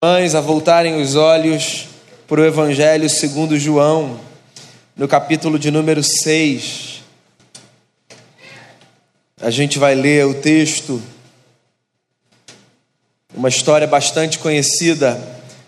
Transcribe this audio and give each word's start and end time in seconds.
Mães 0.00 0.36
a 0.36 0.40
voltarem 0.40 1.02
os 1.02 1.16
olhos 1.16 1.88
para 2.28 2.40
o 2.40 2.44
Evangelho 2.44 3.10
segundo 3.10 3.58
João, 3.58 4.20
no 4.94 5.08
capítulo 5.08 5.58
de 5.58 5.72
número 5.72 6.04
6. 6.04 7.02
A 9.40 9.50
gente 9.50 9.76
vai 9.76 9.96
ler 9.96 10.24
o 10.24 10.34
texto, 10.34 11.02
uma 13.34 13.48
história 13.48 13.88
bastante 13.88 14.38
conhecida, 14.38 15.20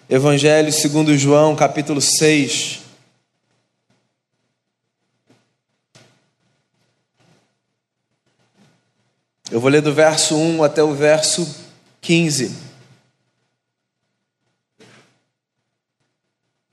Evangelho 0.08 0.72
segundo 0.72 1.18
João, 1.18 1.56
capítulo 1.56 2.00
6. 2.00 2.82
Eu 9.50 9.58
vou 9.58 9.68
ler 9.68 9.82
do 9.82 9.92
verso 9.92 10.36
1 10.36 10.62
até 10.62 10.84
o 10.84 10.94
verso 10.94 11.52
15. 12.00 12.69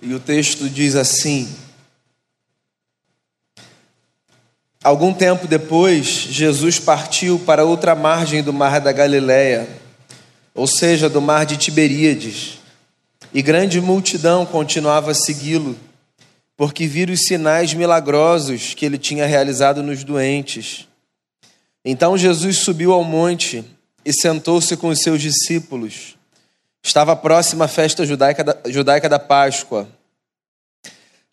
E 0.07 0.13
o 0.13 0.21
texto 0.21 0.70
diz 0.70 0.95
assim: 0.95 1.53
Algum 4.81 5.13
tempo 5.13 5.45
depois, 5.45 6.05
Jesus 6.07 6.80
partiu 6.80 7.38
para 7.39 7.66
outra 7.66 7.93
margem 7.93 8.41
do 8.41 8.53
mar 8.53 8.80
da 8.80 8.93
Galileia, 8.93 9.67
ou 10.55 10.66
seja, 10.66 11.09
do 11.09 11.20
mar 11.20 11.45
de 11.45 11.57
Tiberíades, 11.57 12.59
e 13.33 13.41
grande 13.41 13.81
multidão 13.81 14.45
continuava 14.45 15.11
a 15.11 15.13
segui-lo, 15.13 15.77
porque 16.55 16.88
viram 16.88 17.13
os 17.13 17.25
sinais 17.25 17.73
milagrosos 17.73 18.73
que 18.73 18.85
ele 18.85 18.97
tinha 18.97 19.25
realizado 19.25 19.83
nos 19.83 20.05
doentes. 20.05 20.88
Então 21.83 22.17
Jesus 22.17 22.59
subiu 22.59 22.94
ao 22.94 23.03
monte 23.03 23.61
e 24.05 24.13
sentou-se 24.13 24.77
com 24.77 24.88
os 24.88 24.99
seus 24.99 25.21
discípulos. 25.21 26.16
Estava 26.81 27.13
próxima 27.13 27.66
a 27.66 27.67
festa 27.67 28.05
judaica 28.05 28.41
da, 28.41 28.58
judaica 28.67 29.09
da 29.09 29.19
Páscoa. 29.19 29.96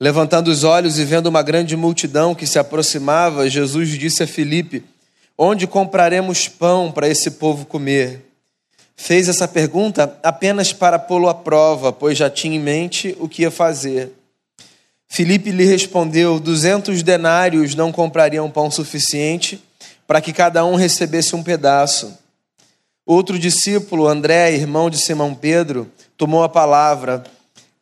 Levantando 0.00 0.48
os 0.48 0.64
olhos 0.64 0.98
e 0.98 1.04
vendo 1.04 1.28
uma 1.28 1.42
grande 1.42 1.76
multidão 1.76 2.34
que 2.34 2.46
se 2.46 2.58
aproximava, 2.58 3.48
Jesus 3.48 3.90
disse 3.90 4.22
a 4.22 4.26
Filipe: 4.26 4.82
Onde 5.38 5.66
compraremos 5.66 6.48
pão 6.48 6.90
para 6.90 7.08
esse 7.08 7.32
povo 7.32 7.64
comer? 7.64 8.20
Fez 8.96 9.28
essa 9.28 9.46
pergunta 9.46 10.18
apenas 10.22 10.72
para 10.72 10.98
pô-lo 10.98 11.28
à 11.28 11.34
prova, 11.34 11.92
pois 11.92 12.18
já 12.18 12.28
tinha 12.30 12.56
em 12.56 12.60
mente 12.60 13.16
o 13.18 13.28
que 13.28 13.42
ia 13.42 13.50
fazer. 13.50 14.12
Filipe 15.08 15.52
lhe 15.52 15.64
respondeu: 15.64 16.40
Duzentos 16.40 17.02
denários 17.02 17.74
não 17.74 17.92
comprariam 17.92 18.50
pão 18.50 18.70
suficiente 18.70 19.62
para 20.06 20.20
que 20.20 20.32
cada 20.32 20.64
um 20.64 20.74
recebesse 20.74 21.36
um 21.36 21.42
pedaço. 21.42 22.18
Outro 23.06 23.38
discípulo, 23.38 24.08
André, 24.08 24.52
irmão 24.54 24.90
de 24.90 24.98
Simão 24.98 25.34
Pedro, 25.34 25.90
tomou 26.16 26.42
a 26.42 26.48
palavra. 26.48 27.22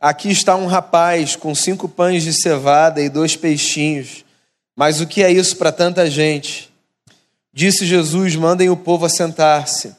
Aqui 0.03 0.33
está 0.33 0.57
um 0.57 0.67
rapaz 0.67 1.37
com 1.37 1.55
cinco 1.55 1.89
pães 1.89 2.25
de 2.25 2.33
cevada 2.33 3.01
e 3.01 3.09
dois 3.09 3.37
peixinhos. 3.37 4.25
Mas 4.75 5.01
o 5.01 5.07
que 5.07 5.23
é 5.23 5.31
isso 5.31 5.57
para 5.57 5.71
tanta 5.71 6.11
gente? 6.11 6.73
Disse 7.55 7.87
Jesus: 7.87 8.35
mandem 8.35 8.69
o 8.69 8.77
povo 8.77 9.07
assentar-se. 9.07 9.95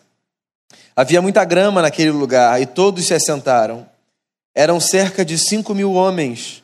Havia 0.93 1.21
muita 1.21 1.45
grama 1.45 1.81
naquele 1.81 2.11
lugar 2.11 2.61
e 2.61 2.65
todos 2.65 3.07
se 3.07 3.13
assentaram. 3.13 3.87
Eram 4.53 4.77
cerca 4.77 5.23
de 5.23 5.37
cinco 5.37 5.73
mil 5.73 5.93
homens. 5.93 6.61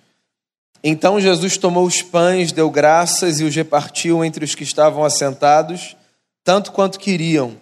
Então 0.84 1.18
Jesus 1.18 1.58
tomou 1.58 1.86
os 1.86 2.02
pães, 2.02 2.52
deu 2.52 2.70
graças 2.70 3.40
e 3.40 3.46
os 3.46 3.56
repartiu 3.56 4.22
entre 4.26 4.44
os 4.44 4.54
que 4.54 4.66
estavam 4.66 5.06
assentados, 5.06 5.96
tanto 6.44 6.74
quanto 6.74 7.00
queriam 7.00 7.56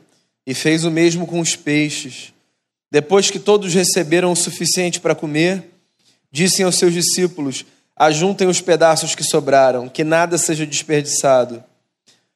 e 0.44 0.56
fez 0.56 0.86
o 0.86 0.90
mesmo 0.90 1.28
com 1.28 1.40
os 1.40 1.56
peixes. 1.56 2.34
Depois 2.92 3.30
que 3.30 3.40
todos 3.40 3.74
receberam 3.74 4.32
o 4.32 4.36
suficiente 4.36 5.00
para 5.00 5.16
comer, 5.16 5.72
disse 6.32 6.64
aos 6.64 6.76
seus 6.76 6.94
discípulos: 6.94 7.66
Ajuntem 7.96 8.48
os 8.48 8.62
pedaços 8.62 9.16
que 9.16 9.24
sobraram, 9.24 9.90
que 9.90 10.04
nada 10.04 10.38
seja 10.38 10.66
desperdiçado. 10.66 11.64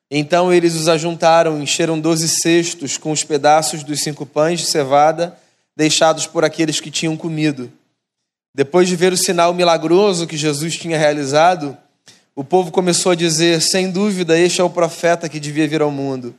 Então 0.10 0.54
eles 0.54 0.76
os 0.76 0.90
ajuntaram, 0.90 1.62
encheram 1.62 2.00
doze 2.00 2.28
cestos 2.28 2.98
com 2.98 3.12
os 3.12 3.24
pedaços 3.24 3.82
dos 3.82 4.02
cinco 4.02 4.26
pães 4.26 4.60
de 4.60 4.66
cevada 4.66 5.38
deixados 5.76 6.28
por 6.28 6.44
aqueles 6.44 6.82
que 6.82 6.92
tinham 6.92 7.16
comido. 7.16 7.72
Depois 8.54 8.90
de 8.90 8.96
ver 8.98 9.14
o 9.14 9.18
sinal 9.18 9.54
milagroso 9.54 10.28
que 10.28 10.36
Jesus 10.36 10.76
tinha 10.76 10.98
realizado, 10.98 11.78
o 12.36 12.44
povo 12.44 12.72
começou 12.72 13.14
a 13.14 13.16
dizer: 13.16 13.62
Sem 13.62 13.90
dúvida, 13.90 14.38
este 14.38 14.60
é 14.60 14.64
o 14.64 14.70
profeta 14.70 15.30
que 15.30 15.40
devia 15.40 15.68
vir 15.68 15.82
ao 15.82 15.90
mundo. 15.90 16.36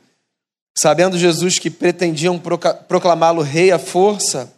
Sabendo 0.75 1.17
Jesus 1.17 1.59
que 1.59 1.69
pretendiam 1.69 2.41
proclamá-lo 2.87 3.41
rei 3.41 3.71
à 3.71 3.77
força, 3.77 4.51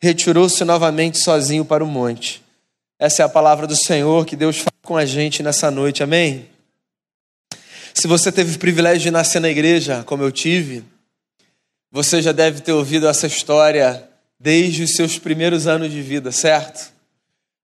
retirou-se 0.00 0.64
novamente 0.64 1.18
sozinho 1.18 1.64
para 1.64 1.84
o 1.84 1.86
monte. 1.86 2.42
Essa 2.98 3.22
é 3.22 3.24
a 3.24 3.28
palavra 3.28 3.66
do 3.66 3.76
Senhor, 3.76 4.24
que 4.24 4.36
Deus 4.36 4.58
fala 4.58 4.70
com 4.82 4.96
a 4.96 5.04
gente 5.04 5.42
nessa 5.42 5.70
noite, 5.70 6.02
amém? 6.02 6.48
Se 7.92 8.06
você 8.06 8.32
teve 8.32 8.56
o 8.56 8.58
privilégio 8.58 9.02
de 9.02 9.10
nascer 9.10 9.40
na 9.40 9.48
igreja, 9.48 10.02
como 10.04 10.22
eu 10.22 10.32
tive, 10.32 10.84
você 11.90 12.22
já 12.22 12.32
deve 12.32 12.60
ter 12.60 12.72
ouvido 12.72 13.06
essa 13.06 13.26
história 13.26 14.08
desde 14.38 14.84
os 14.84 14.92
seus 14.92 15.18
primeiros 15.18 15.66
anos 15.66 15.90
de 15.90 16.00
vida, 16.00 16.32
certo? 16.32 16.92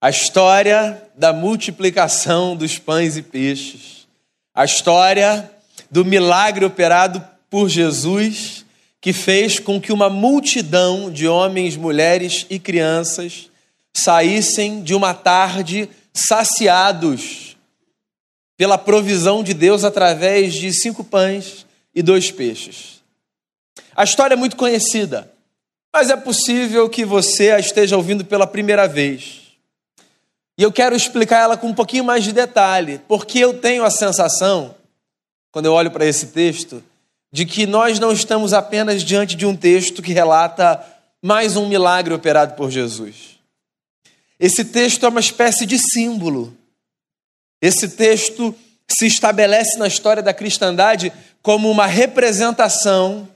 A 0.00 0.10
história 0.10 1.02
da 1.16 1.32
multiplicação 1.32 2.54
dos 2.54 2.78
pães 2.78 3.16
e 3.16 3.22
peixes. 3.22 4.06
A 4.54 4.64
história 4.64 5.50
do 5.90 6.04
milagre 6.04 6.64
operado 6.64 7.24
por 7.50 7.68
Jesus, 7.68 8.64
que 9.00 9.12
fez 9.12 9.58
com 9.58 9.80
que 9.80 9.92
uma 9.92 10.10
multidão 10.10 11.10
de 11.10 11.28
homens, 11.28 11.76
mulheres 11.76 12.46
e 12.50 12.58
crianças 12.58 13.50
saíssem 13.96 14.82
de 14.82 14.94
uma 14.94 15.14
tarde 15.14 15.88
saciados 16.12 17.56
pela 18.56 18.78
provisão 18.78 19.42
de 19.42 19.54
Deus 19.54 19.84
através 19.84 20.54
de 20.54 20.72
cinco 20.72 21.04
pães 21.04 21.66
e 21.94 22.02
dois 22.02 22.30
peixes. 22.30 23.02
A 23.94 24.04
história 24.04 24.34
é 24.34 24.36
muito 24.36 24.56
conhecida, 24.56 25.30
mas 25.92 26.10
é 26.10 26.16
possível 26.16 26.88
que 26.88 27.04
você 27.04 27.52
a 27.52 27.58
esteja 27.58 27.96
ouvindo 27.96 28.24
pela 28.24 28.46
primeira 28.46 28.86
vez. 28.86 29.42
E 30.58 30.62
eu 30.62 30.72
quero 30.72 30.96
explicar 30.96 31.42
ela 31.42 31.56
com 31.56 31.68
um 31.68 31.74
pouquinho 31.74 32.04
mais 32.04 32.24
de 32.24 32.32
detalhe, 32.32 33.00
porque 33.06 33.38
eu 33.38 33.54
tenho 33.60 33.84
a 33.84 33.90
sensação, 33.90 34.74
quando 35.50 35.66
eu 35.66 35.72
olho 35.72 35.90
para 35.90 36.06
esse 36.06 36.28
texto, 36.28 36.82
de 37.32 37.44
que 37.44 37.66
nós 37.66 37.98
não 37.98 38.12
estamos 38.12 38.52
apenas 38.52 39.02
diante 39.02 39.36
de 39.36 39.44
um 39.46 39.56
texto 39.56 40.02
que 40.02 40.12
relata 40.12 40.84
mais 41.22 41.56
um 41.56 41.68
milagre 41.68 42.14
operado 42.14 42.54
por 42.54 42.70
Jesus. 42.70 43.38
Esse 44.38 44.64
texto 44.64 45.04
é 45.04 45.08
uma 45.08 45.20
espécie 45.20 45.66
de 45.66 45.78
símbolo. 45.78 46.56
Esse 47.60 47.88
texto 47.88 48.54
se 48.88 49.06
estabelece 49.06 49.78
na 49.78 49.86
história 49.86 50.22
da 50.22 50.34
cristandade 50.34 51.12
como 51.42 51.70
uma 51.70 51.86
representação 51.86 53.28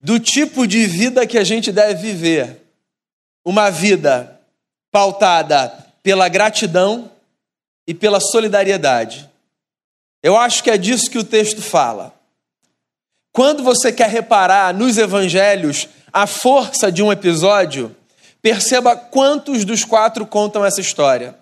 do 0.00 0.18
tipo 0.18 0.66
de 0.66 0.86
vida 0.86 1.26
que 1.26 1.38
a 1.38 1.44
gente 1.44 1.72
deve 1.72 2.12
viver. 2.12 2.62
Uma 3.44 3.70
vida 3.70 4.40
pautada 4.90 5.68
pela 6.02 6.28
gratidão 6.28 7.10
e 7.86 7.94
pela 7.94 8.20
solidariedade. 8.20 9.28
Eu 10.22 10.36
acho 10.36 10.62
que 10.62 10.70
é 10.70 10.76
disso 10.76 11.10
que 11.10 11.18
o 11.18 11.24
texto 11.24 11.62
fala. 11.62 12.14
Quando 13.32 13.62
você 13.62 13.92
quer 13.92 14.08
reparar 14.08 14.74
nos 14.74 14.98
evangelhos 14.98 15.88
a 16.12 16.26
força 16.26 16.90
de 16.90 17.02
um 17.02 17.12
episódio, 17.12 17.94
perceba 18.42 18.96
quantos 18.96 19.64
dos 19.64 19.84
quatro 19.84 20.26
contam 20.26 20.64
essa 20.64 20.80
história. 20.80 21.36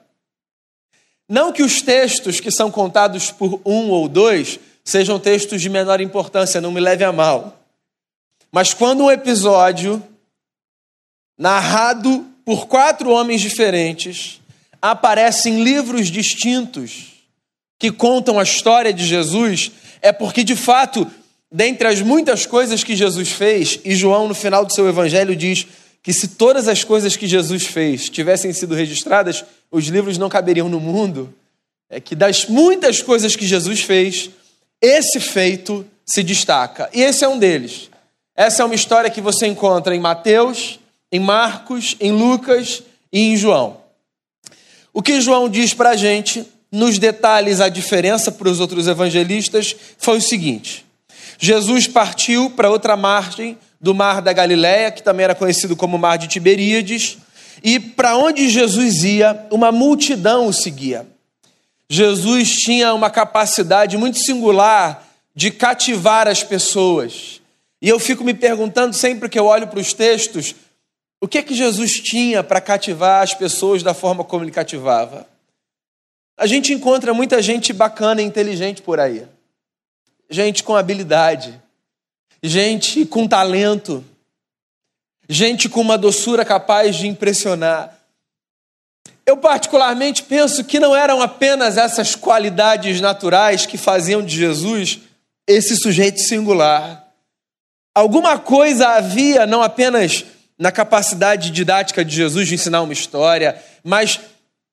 Não 1.28 1.52
que 1.52 1.62
os 1.62 1.80
textos 1.80 2.40
que 2.40 2.50
são 2.50 2.70
contados 2.70 3.30
por 3.30 3.60
um 3.64 3.90
ou 3.90 4.08
dois 4.08 4.58
sejam 4.84 5.18
textos 5.18 5.60
de 5.60 5.68
menor 5.68 6.00
importância, 6.00 6.60
não 6.60 6.72
me 6.72 6.80
leve 6.80 7.04
a 7.04 7.12
mal. 7.12 7.58
Mas 8.50 8.72
quando 8.72 9.04
um 9.04 9.10
episódio 9.10 10.02
narrado 11.36 12.26
por 12.44 12.66
quatro 12.66 13.10
homens 13.10 13.40
diferentes 13.40 14.40
aparece 14.80 15.50
em 15.50 15.62
livros 15.62 16.08
distintos 16.08 17.12
que 17.78 17.92
contam 17.92 18.38
a 18.38 18.42
história 18.42 18.92
de 18.92 19.04
Jesus, 19.04 19.70
é 20.00 20.12
porque 20.12 20.42
de 20.42 20.56
fato 20.56 21.06
dentre 21.50 21.88
as 21.88 22.00
muitas 22.00 22.46
coisas 22.46 22.84
que 22.84 22.94
Jesus 22.94 23.30
fez, 23.30 23.80
e 23.84 23.94
João, 23.94 24.28
no 24.28 24.34
final 24.34 24.64
do 24.64 24.74
seu 24.74 24.88
evangelho, 24.88 25.34
diz 25.34 25.66
que 26.02 26.12
se 26.12 26.28
todas 26.28 26.68
as 26.68 26.84
coisas 26.84 27.16
que 27.16 27.26
Jesus 27.26 27.66
fez 27.66 28.08
tivessem 28.08 28.52
sido 28.52 28.74
registradas, 28.74 29.44
os 29.70 29.86
livros 29.86 30.18
não 30.18 30.28
caberiam 30.28 30.68
no 30.68 30.80
mundo. 30.80 31.34
É 31.90 32.00
que 32.00 32.14
das 32.14 32.46
muitas 32.46 33.02
coisas 33.02 33.34
que 33.34 33.46
Jesus 33.46 33.80
fez, 33.80 34.30
esse 34.80 35.18
feito 35.20 35.84
se 36.06 36.22
destaca. 36.22 36.88
E 36.92 37.02
esse 37.02 37.24
é 37.24 37.28
um 37.28 37.38
deles. 37.38 37.90
Essa 38.36 38.62
é 38.62 38.64
uma 38.64 38.74
história 38.74 39.10
que 39.10 39.20
você 39.20 39.46
encontra 39.46 39.94
em 39.94 40.00
Mateus, 40.00 40.78
em 41.10 41.18
Marcos, 41.18 41.96
em 42.00 42.12
Lucas 42.12 42.82
e 43.12 43.20
em 43.20 43.36
João. 43.36 43.78
O 44.92 45.02
que 45.02 45.20
João 45.20 45.48
diz 45.48 45.74
para 45.74 45.90
a 45.90 45.96
gente, 45.96 46.46
nos 46.70 46.98
detalhes 46.98 47.60
a 47.60 47.68
diferença 47.68 48.30
para 48.30 48.48
os 48.48 48.60
outros 48.60 48.86
evangelistas, 48.86 49.74
foi 49.98 50.18
o 50.18 50.22
seguinte: 50.22 50.86
Jesus 51.38 51.86
partiu 51.86 52.50
para 52.50 52.68
outra 52.68 52.96
margem 52.96 53.56
do 53.80 53.94
Mar 53.94 54.20
da 54.20 54.32
Galileia, 54.32 54.90
que 54.90 55.02
também 55.02 55.22
era 55.22 55.36
conhecido 55.36 55.76
como 55.76 55.96
Mar 55.96 56.18
de 56.18 56.26
Tiberíades, 56.26 57.16
e 57.62 57.78
para 57.78 58.16
onde 58.16 58.48
Jesus 58.48 59.04
ia, 59.04 59.46
uma 59.50 59.70
multidão 59.70 60.48
o 60.48 60.52
seguia. 60.52 61.06
Jesus 61.88 62.50
tinha 62.50 62.92
uma 62.92 63.08
capacidade 63.08 63.96
muito 63.96 64.18
singular 64.18 65.06
de 65.34 65.52
cativar 65.52 66.26
as 66.26 66.42
pessoas. 66.42 67.40
E 67.80 67.88
eu 67.88 68.00
fico 68.00 68.24
me 68.24 68.34
perguntando 68.34 68.94
sempre 68.94 69.28
que 69.28 69.38
eu 69.38 69.46
olho 69.46 69.68
para 69.68 69.78
os 69.78 69.92
textos, 69.92 70.56
o 71.20 71.28
que 71.28 71.38
é 71.38 71.42
que 71.42 71.54
Jesus 71.54 71.92
tinha 72.00 72.42
para 72.42 72.60
cativar 72.60 73.22
as 73.22 73.32
pessoas 73.32 73.82
da 73.82 73.94
forma 73.94 74.24
como 74.24 74.44
ele 74.44 74.50
cativava? 74.50 75.26
A 76.36 76.46
gente 76.46 76.72
encontra 76.72 77.14
muita 77.14 77.40
gente 77.40 77.72
bacana 77.72 78.20
e 78.20 78.24
inteligente 78.24 78.82
por 78.82 78.98
aí. 78.98 79.24
Gente 80.30 80.62
com 80.62 80.76
habilidade, 80.76 81.58
gente 82.42 83.06
com 83.06 83.26
talento, 83.26 84.04
gente 85.26 85.70
com 85.70 85.80
uma 85.80 85.96
doçura 85.96 86.44
capaz 86.44 86.96
de 86.96 87.06
impressionar. 87.06 87.98
Eu, 89.24 89.38
particularmente, 89.38 90.22
penso 90.22 90.64
que 90.64 90.78
não 90.78 90.94
eram 90.94 91.22
apenas 91.22 91.78
essas 91.78 92.14
qualidades 92.14 93.00
naturais 93.00 93.64
que 93.64 93.78
faziam 93.78 94.22
de 94.22 94.36
Jesus 94.36 95.00
esse 95.46 95.76
sujeito 95.76 96.20
singular. 96.20 97.08
Alguma 97.94 98.38
coisa 98.38 98.88
havia, 98.88 99.46
não 99.46 99.62
apenas 99.62 100.26
na 100.58 100.70
capacidade 100.70 101.50
didática 101.50 102.04
de 102.04 102.14
Jesus 102.14 102.48
de 102.48 102.54
ensinar 102.54 102.82
uma 102.82 102.92
história, 102.92 103.62
mas 103.82 104.20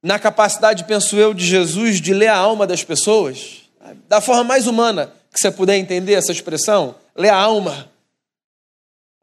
na 0.03 0.19
capacidade, 0.19 0.83
penso 0.83 1.15
eu, 1.15 1.33
de 1.33 1.45
Jesus 1.45 2.01
de 2.01 2.13
ler 2.13 2.27
a 2.27 2.37
alma 2.37 2.67
das 2.67 2.83
pessoas, 2.83 3.63
da 4.07 4.19
forma 4.19 4.43
mais 4.43 4.67
humana 4.67 5.11
que 5.35 5.41
você 5.41 5.51
puder 5.51 5.75
entender 5.75 6.13
essa 6.13 6.31
expressão, 6.31 6.95
ler 7.13 7.27
a 7.27 7.35
alma. 7.35 7.91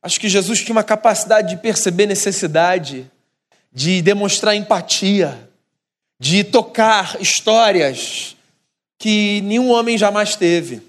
Acho 0.03 0.21
que 0.21 0.29
Jesus 0.29 0.61
tinha 0.61 0.77
uma 0.77 0.85
capacidade 0.85 1.49
de 1.49 1.57
perceber 1.57 2.05
necessidade, 2.05 3.11
de 3.73 4.03
demonstrar 4.03 4.55
empatia, 4.55 5.49
de 6.21 6.45
tocar 6.45 7.17
histórias 7.19 8.37
que 8.99 9.41
nenhum 9.41 9.71
homem 9.71 9.97
jamais 9.97 10.37
teve. 10.37 10.83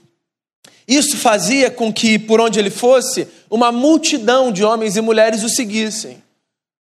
Isso 0.85 1.15
fazia 1.15 1.71
com 1.71 1.91
que, 1.93 2.19
por 2.19 2.41
onde 2.41 2.59
ele 2.59 2.69
fosse, 2.69 3.25
uma 3.49 3.71
multidão 3.71 4.51
de 4.51 4.65
homens 4.65 4.97
e 4.97 5.01
mulheres 5.01 5.41
o 5.41 5.49
seguissem. 5.49 6.21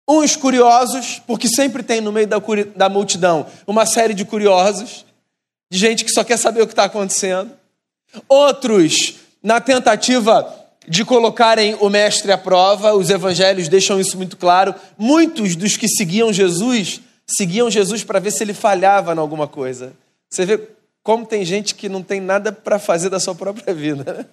Uns 0.05 0.35
curiosos, 0.35 1.21
porque 1.25 1.47
sempre 1.47 1.81
tem 1.81 2.01
no 2.01 2.11
meio 2.11 2.27
da, 2.27 2.37
da 2.75 2.89
multidão 2.89 3.47
uma 3.65 3.85
série 3.85 4.13
de 4.13 4.25
curiosos, 4.25 5.05
de 5.71 5.79
gente 5.79 6.03
que 6.03 6.11
só 6.11 6.21
quer 6.21 6.37
saber 6.37 6.61
o 6.61 6.67
que 6.67 6.73
está 6.73 6.83
acontecendo. 6.83 7.51
Outros, 8.27 9.15
na 9.41 9.59
tentativa 9.59 10.53
de 10.87 11.03
colocarem 11.03 11.75
o 11.79 11.89
mestre 11.89 12.31
à 12.31 12.37
prova, 12.37 12.93
os 12.93 13.09
evangelhos 13.09 13.67
deixam 13.67 13.99
isso 13.99 14.17
muito 14.17 14.37
claro. 14.37 14.73
Muitos 14.97 15.55
dos 15.55 15.77
que 15.77 15.87
seguiam 15.87 16.31
Jesus 16.31 17.01
seguiam 17.27 17.71
Jesus 17.71 18.03
para 18.03 18.19
ver 18.19 18.31
se 18.31 18.43
ele 18.43 18.53
falhava 18.53 19.13
em 19.13 19.17
alguma 19.17 19.47
coisa. 19.47 19.93
Você 20.29 20.45
vê 20.45 20.61
como 21.01 21.25
tem 21.25 21.43
gente 21.43 21.75
que 21.75 21.89
não 21.89 22.03
tem 22.03 22.19
nada 22.19 22.51
para 22.51 22.77
fazer 22.77 23.09
da 23.09 23.19
sua 23.19 23.35
própria 23.35 23.73
vida, 23.73 24.03
né? 24.13 24.25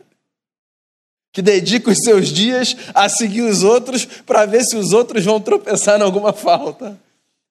que 1.33 1.41
dedica 1.41 1.91
os 1.91 1.99
seus 1.99 2.29
dias 2.29 2.77
a 2.95 3.09
seguir 3.09 3.43
os 3.43 3.63
outros 3.63 4.05
para 4.05 4.45
ver 4.45 4.65
se 4.65 4.77
os 4.77 4.93
outros 4.93 5.25
vão 5.25 5.41
tropeçar 5.41 5.99
em 5.99 6.03
alguma 6.03 6.33
falta. 6.33 6.99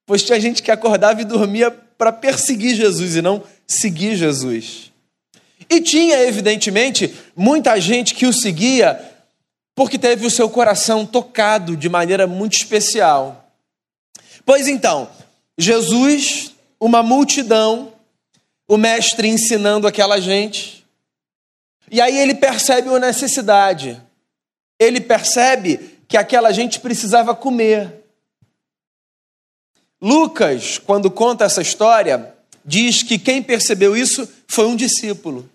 Pois 0.06 0.24
tinha 0.24 0.40
gente 0.40 0.62
que 0.62 0.70
acordava 0.70 1.22
e 1.22 1.26
dormia 1.26 1.72
para 1.72 2.12
perseguir 2.12 2.76
Jesus 2.76 3.16
e 3.16 3.22
não 3.22 3.44
seguir 3.68 4.16
Jesus. 4.16 4.91
E 5.72 5.80
tinha, 5.80 6.20
evidentemente, 6.20 7.16
muita 7.34 7.80
gente 7.80 8.14
que 8.14 8.26
o 8.26 8.34
seguia 8.34 9.10
porque 9.74 9.98
teve 9.98 10.28
o 10.28 10.30
seu 10.30 10.50
coração 10.50 11.06
tocado 11.06 11.78
de 11.78 11.88
maneira 11.88 12.28
muito 12.28 12.58
especial. 12.58 13.50
Pois 14.46 14.68
então, 14.68 15.10
Jesus, 15.58 16.54
uma 16.78 17.02
multidão, 17.02 17.94
o 18.68 18.76
mestre 18.76 19.30
ensinando 19.30 19.88
aquela 19.88 20.20
gente, 20.20 20.86
e 21.90 22.02
aí 22.02 22.18
ele 22.18 22.36
percebe 22.36 22.90
uma 22.90 23.00
necessidade. 23.00 24.02
Ele 24.78 25.00
percebe 25.00 25.98
que 26.06 26.18
aquela 26.18 26.52
gente 26.52 26.82
precisava 26.82 27.34
comer. 27.34 28.04
Lucas, 30.02 30.78
quando 30.80 31.10
conta 31.10 31.46
essa 31.46 31.62
história, 31.62 32.36
diz 32.66 33.04
que 33.04 33.18
quem 33.18 33.42
percebeu 33.42 33.96
isso 33.96 34.28
foi 34.50 34.66
um 34.66 34.76
discípulo 34.76 35.50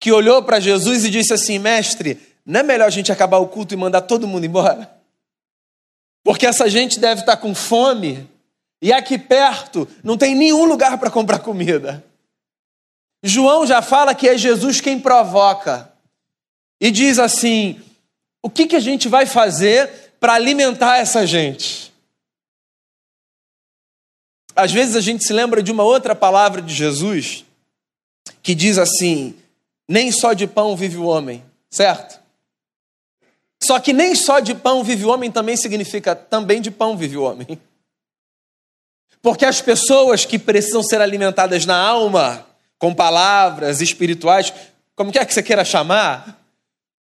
que 0.00 0.10
olhou 0.10 0.42
para 0.42 0.58
Jesus 0.58 1.04
e 1.04 1.10
disse 1.10 1.34
assim: 1.34 1.58
Mestre, 1.58 2.18
não 2.44 2.60
é 2.60 2.62
melhor 2.62 2.86
a 2.86 2.90
gente 2.90 3.12
acabar 3.12 3.38
o 3.38 3.46
culto 3.46 3.74
e 3.74 3.76
mandar 3.76 4.00
todo 4.00 4.26
mundo 4.26 4.46
embora? 4.46 4.90
Porque 6.24 6.46
essa 6.46 6.68
gente 6.68 6.98
deve 6.98 7.20
estar 7.20 7.36
com 7.36 7.54
fome 7.54 8.28
e 8.82 8.92
aqui 8.92 9.18
perto 9.18 9.86
não 10.02 10.16
tem 10.16 10.34
nenhum 10.34 10.64
lugar 10.64 10.98
para 10.98 11.10
comprar 11.10 11.40
comida. 11.40 12.02
João 13.22 13.66
já 13.66 13.82
fala 13.82 14.14
que 14.14 14.26
é 14.26 14.38
Jesus 14.38 14.80
quem 14.80 14.98
provoca 14.98 15.92
e 16.80 16.90
diz 16.90 17.18
assim: 17.18 17.80
o 18.42 18.48
que, 18.48 18.66
que 18.66 18.76
a 18.76 18.80
gente 18.80 19.06
vai 19.06 19.26
fazer 19.26 20.14
para 20.18 20.32
alimentar 20.32 20.96
essa 20.96 21.26
gente? 21.26 21.92
Às 24.56 24.72
vezes 24.72 24.96
a 24.96 25.00
gente 25.00 25.24
se 25.24 25.32
lembra 25.32 25.62
de 25.62 25.70
uma 25.70 25.84
outra 25.84 26.14
palavra 26.14 26.62
de 26.62 26.74
Jesus 26.74 27.44
que 28.42 28.54
diz 28.54 28.78
assim: 28.78 29.34
nem 29.90 30.12
só 30.12 30.32
de 30.32 30.46
pão 30.46 30.76
vive 30.76 30.98
o 30.98 31.04
homem, 31.04 31.42
certo? 31.68 32.20
Só 33.60 33.80
que 33.80 33.92
nem 33.92 34.14
só 34.14 34.38
de 34.38 34.54
pão 34.54 34.84
vive 34.84 35.04
o 35.04 35.08
homem 35.08 35.32
também 35.32 35.56
significa 35.56 36.14
também 36.14 36.60
de 36.60 36.70
pão 36.70 36.96
vive 36.96 37.16
o 37.16 37.24
homem. 37.24 37.60
Porque 39.20 39.44
as 39.44 39.60
pessoas 39.60 40.24
que 40.24 40.38
precisam 40.38 40.80
ser 40.80 41.00
alimentadas 41.00 41.66
na 41.66 41.76
alma, 41.76 42.46
com 42.78 42.94
palavras 42.94 43.80
espirituais, 43.80 44.52
como 44.94 45.10
quer 45.10 45.26
que 45.26 45.34
você 45.34 45.42
queira 45.42 45.64
chamar, 45.64 46.40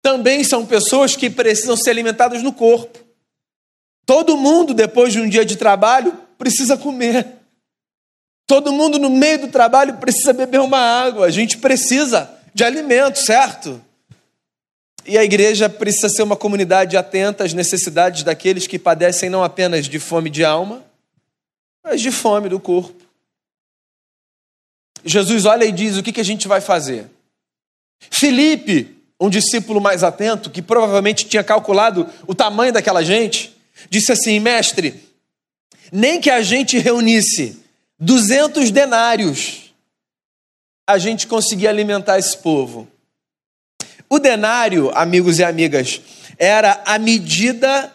também 0.00 0.42
são 0.42 0.64
pessoas 0.64 1.14
que 1.14 1.28
precisam 1.28 1.76
ser 1.76 1.90
alimentadas 1.90 2.42
no 2.42 2.50
corpo. 2.50 2.98
Todo 4.06 4.38
mundo, 4.38 4.72
depois 4.72 5.12
de 5.12 5.20
um 5.20 5.28
dia 5.28 5.44
de 5.44 5.56
trabalho, 5.56 6.18
precisa 6.38 6.78
comer. 6.78 7.26
Todo 8.46 8.72
mundo 8.72 8.98
no 8.98 9.10
meio 9.10 9.42
do 9.42 9.48
trabalho 9.48 9.98
precisa 9.98 10.32
beber 10.32 10.60
uma 10.60 10.78
água. 10.78 11.26
A 11.26 11.30
gente 11.30 11.58
precisa 11.58 12.39
de 12.60 12.64
alimento, 12.64 13.18
certo? 13.18 13.82
E 15.06 15.16
a 15.16 15.24
igreja 15.24 15.66
precisa 15.66 16.10
ser 16.10 16.22
uma 16.22 16.36
comunidade 16.36 16.94
atenta 16.94 17.42
às 17.42 17.54
necessidades 17.54 18.22
daqueles 18.22 18.66
que 18.66 18.78
padecem 18.78 19.30
não 19.30 19.42
apenas 19.42 19.86
de 19.86 19.98
fome 19.98 20.28
de 20.28 20.44
alma, 20.44 20.84
mas 21.82 22.02
de 22.02 22.12
fome 22.12 22.50
do 22.50 22.60
corpo. 22.60 23.02
Jesus 25.02 25.46
olha 25.46 25.64
e 25.64 25.72
diz: 25.72 25.96
o 25.96 26.02
que, 26.02 26.12
que 26.12 26.20
a 26.20 26.24
gente 26.24 26.46
vai 26.46 26.60
fazer? 26.60 27.06
Felipe, 28.10 28.94
um 29.18 29.30
discípulo 29.30 29.80
mais 29.80 30.04
atento, 30.04 30.50
que 30.50 30.60
provavelmente 30.60 31.26
tinha 31.26 31.42
calculado 31.42 32.06
o 32.26 32.34
tamanho 32.34 32.74
daquela 32.74 33.02
gente, 33.02 33.56
disse 33.88 34.12
assim: 34.12 34.38
Mestre, 34.38 35.02
nem 35.90 36.20
que 36.20 36.28
a 36.28 36.42
gente 36.42 36.76
reunisse 36.76 37.58
200 37.98 38.70
denários 38.70 39.69
a 40.92 40.98
gente 40.98 41.26
conseguir 41.26 41.68
alimentar 41.68 42.18
esse 42.18 42.36
povo. 42.36 42.88
O 44.08 44.18
denário, 44.18 44.90
amigos 44.94 45.38
e 45.38 45.44
amigas, 45.44 46.00
era 46.36 46.82
a 46.84 46.98
medida 46.98 47.92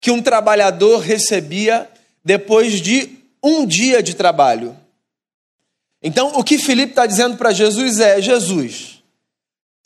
que 0.00 0.10
um 0.10 0.20
trabalhador 0.20 0.98
recebia 0.98 1.90
depois 2.24 2.80
de 2.80 3.18
um 3.42 3.64
dia 3.64 4.02
de 4.02 4.14
trabalho. 4.14 4.76
Então, 6.02 6.32
o 6.34 6.44
que 6.44 6.58
Filipe 6.58 6.92
está 6.92 7.06
dizendo 7.06 7.36
para 7.36 7.52
Jesus 7.52 7.98
é: 7.98 8.20
Jesus, 8.20 9.02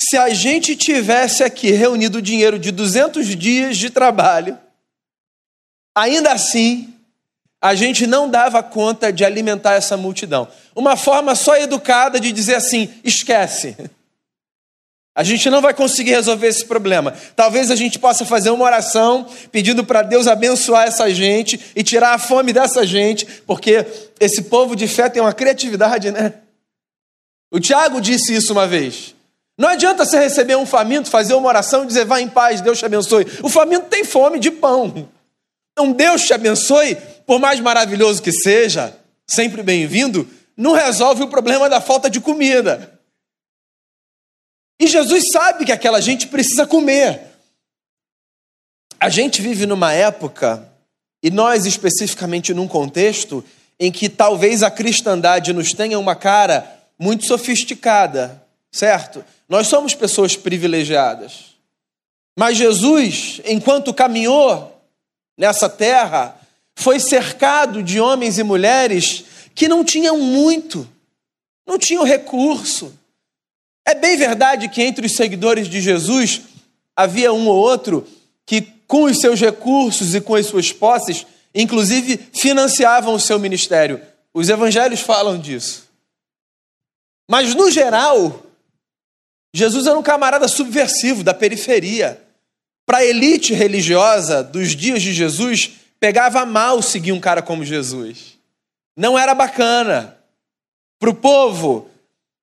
se 0.00 0.16
a 0.16 0.30
gente 0.30 0.76
tivesse 0.76 1.44
aqui 1.44 1.70
reunido 1.70 2.18
o 2.18 2.22
dinheiro 2.22 2.58
de 2.58 2.70
200 2.70 3.26
dias 3.36 3.78
de 3.78 3.88
trabalho, 3.88 4.58
ainda 5.94 6.32
assim, 6.32 6.91
a 7.62 7.76
gente 7.76 8.08
não 8.08 8.28
dava 8.28 8.60
conta 8.60 9.12
de 9.12 9.24
alimentar 9.24 9.74
essa 9.74 9.96
multidão. 9.96 10.48
Uma 10.74 10.96
forma 10.96 11.36
só 11.36 11.56
educada 11.56 12.18
de 12.18 12.32
dizer 12.32 12.56
assim: 12.56 12.92
esquece. 13.04 13.76
A 15.14 15.22
gente 15.22 15.50
não 15.50 15.60
vai 15.60 15.74
conseguir 15.74 16.12
resolver 16.12 16.46
esse 16.46 16.64
problema. 16.64 17.12
Talvez 17.36 17.70
a 17.70 17.76
gente 17.76 17.98
possa 17.98 18.24
fazer 18.24 18.48
uma 18.48 18.64
oração 18.64 19.26
pedindo 19.50 19.84
para 19.84 20.00
Deus 20.00 20.26
abençoar 20.26 20.88
essa 20.88 21.12
gente 21.12 21.60
e 21.76 21.82
tirar 21.82 22.14
a 22.14 22.18
fome 22.18 22.50
dessa 22.50 22.86
gente, 22.86 23.26
porque 23.46 23.84
esse 24.18 24.44
povo 24.44 24.74
de 24.74 24.88
fé 24.88 25.10
tem 25.10 25.20
uma 25.20 25.34
criatividade, 25.34 26.10
né? 26.10 26.32
O 27.52 27.60
Tiago 27.60 28.00
disse 28.00 28.34
isso 28.34 28.54
uma 28.54 28.66
vez. 28.66 29.14
Não 29.58 29.68
adianta 29.68 30.06
você 30.06 30.18
receber 30.18 30.56
um 30.56 30.64
faminto, 30.64 31.10
fazer 31.10 31.34
uma 31.34 31.46
oração 31.46 31.84
e 31.84 31.88
dizer, 31.88 32.06
vá 32.06 32.18
em 32.18 32.28
paz, 32.28 32.62
Deus 32.62 32.78
te 32.78 32.86
abençoe. 32.86 33.26
O 33.42 33.50
faminto 33.50 33.88
tem 33.90 34.04
fome 34.04 34.38
de 34.38 34.50
pão. 34.50 35.06
Então, 35.72 35.92
Deus 35.92 36.26
te 36.26 36.34
abençoe 36.34 36.96
por 37.26 37.40
mais 37.40 37.60
maravilhoso 37.60 38.22
que 38.22 38.32
seja, 38.32 38.96
sempre 39.26 39.62
bem-vindo, 39.62 40.28
não 40.56 40.72
resolve 40.72 41.22
o 41.22 41.28
problema 41.28 41.68
da 41.68 41.80
falta 41.80 42.10
de 42.10 42.20
comida. 42.20 43.00
E 44.80 44.86
Jesus 44.86 45.30
sabe 45.30 45.64
que 45.64 45.72
aquela 45.72 46.00
gente 46.00 46.26
precisa 46.26 46.66
comer. 46.66 47.20
A 49.00 49.08
gente 49.08 49.40
vive 49.40 49.64
numa 49.64 49.92
época, 49.92 50.68
e 51.22 51.30
nós 51.30 51.64
especificamente 51.64 52.52
num 52.52 52.68
contexto, 52.68 53.44
em 53.80 53.90
que 53.90 54.08
talvez 54.08 54.62
a 54.62 54.70
cristandade 54.70 55.52
nos 55.52 55.72
tenha 55.72 55.98
uma 55.98 56.14
cara 56.14 56.80
muito 56.98 57.26
sofisticada, 57.26 58.44
certo? 58.70 59.24
Nós 59.48 59.66
somos 59.66 59.94
pessoas 59.94 60.36
privilegiadas. 60.36 61.56
Mas 62.38 62.56
Jesus, 62.56 63.40
enquanto 63.44 63.92
caminhou 63.92 64.71
nessa 65.36 65.68
terra, 65.68 66.36
foi 66.74 66.98
cercado 66.98 67.82
de 67.82 68.00
homens 68.00 68.38
e 68.38 68.42
mulheres 68.42 69.24
que 69.54 69.68
não 69.68 69.84
tinham 69.84 70.18
muito, 70.18 70.88
não 71.66 71.78
tinham 71.78 72.04
recurso. 72.04 72.96
É 73.86 73.94
bem 73.94 74.16
verdade 74.16 74.68
que 74.68 74.82
entre 74.82 75.06
os 75.06 75.16
seguidores 75.16 75.68
de 75.68 75.80
Jesus 75.80 76.42
havia 76.96 77.32
um 77.32 77.48
ou 77.48 77.56
outro 77.56 78.06
que, 78.46 78.62
com 78.86 79.04
os 79.04 79.18
seus 79.18 79.40
recursos 79.40 80.14
e 80.14 80.20
com 80.20 80.34
as 80.34 80.46
suas 80.46 80.72
posses, 80.72 81.26
inclusive 81.54 82.18
financiavam 82.34 83.14
o 83.14 83.20
seu 83.20 83.38
ministério. 83.38 84.00
Os 84.32 84.48
evangelhos 84.48 85.00
falam 85.00 85.38
disso. 85.38 85.88
Mas, 87.28 87.54
no 87.54 87.70
geral, 87.70 88.42
Jesus 89.54 89.86
era 89.86 89.98
um 89.98 90.02
camarada 90.02 90.48
subversivo 90.48 91.22
da 91.22 91.34
periferia. 91.34 92.22
Para 92.84 92.98
a 92.98 93.04
elite 93.04 93.54
religiosa 93.54 94.42
dos 94.42 94.74
dias 94.74 95.02
de 95.02 95.12
Jesus, 95.12 95.70
pegava 96.00 96.44
mal 96.44 96.82
seguir 96.82 97.12
um 97.12 97.20
cara 97.20 97.40
como 97.40 97.64
Jesus. 97.64 98.38
Não 98.96 99.18
era 99.18 99.34
bacana. 99.34 100.16
Para 100.98 101.10
o 101.10 101.14
povo 101.14 101.88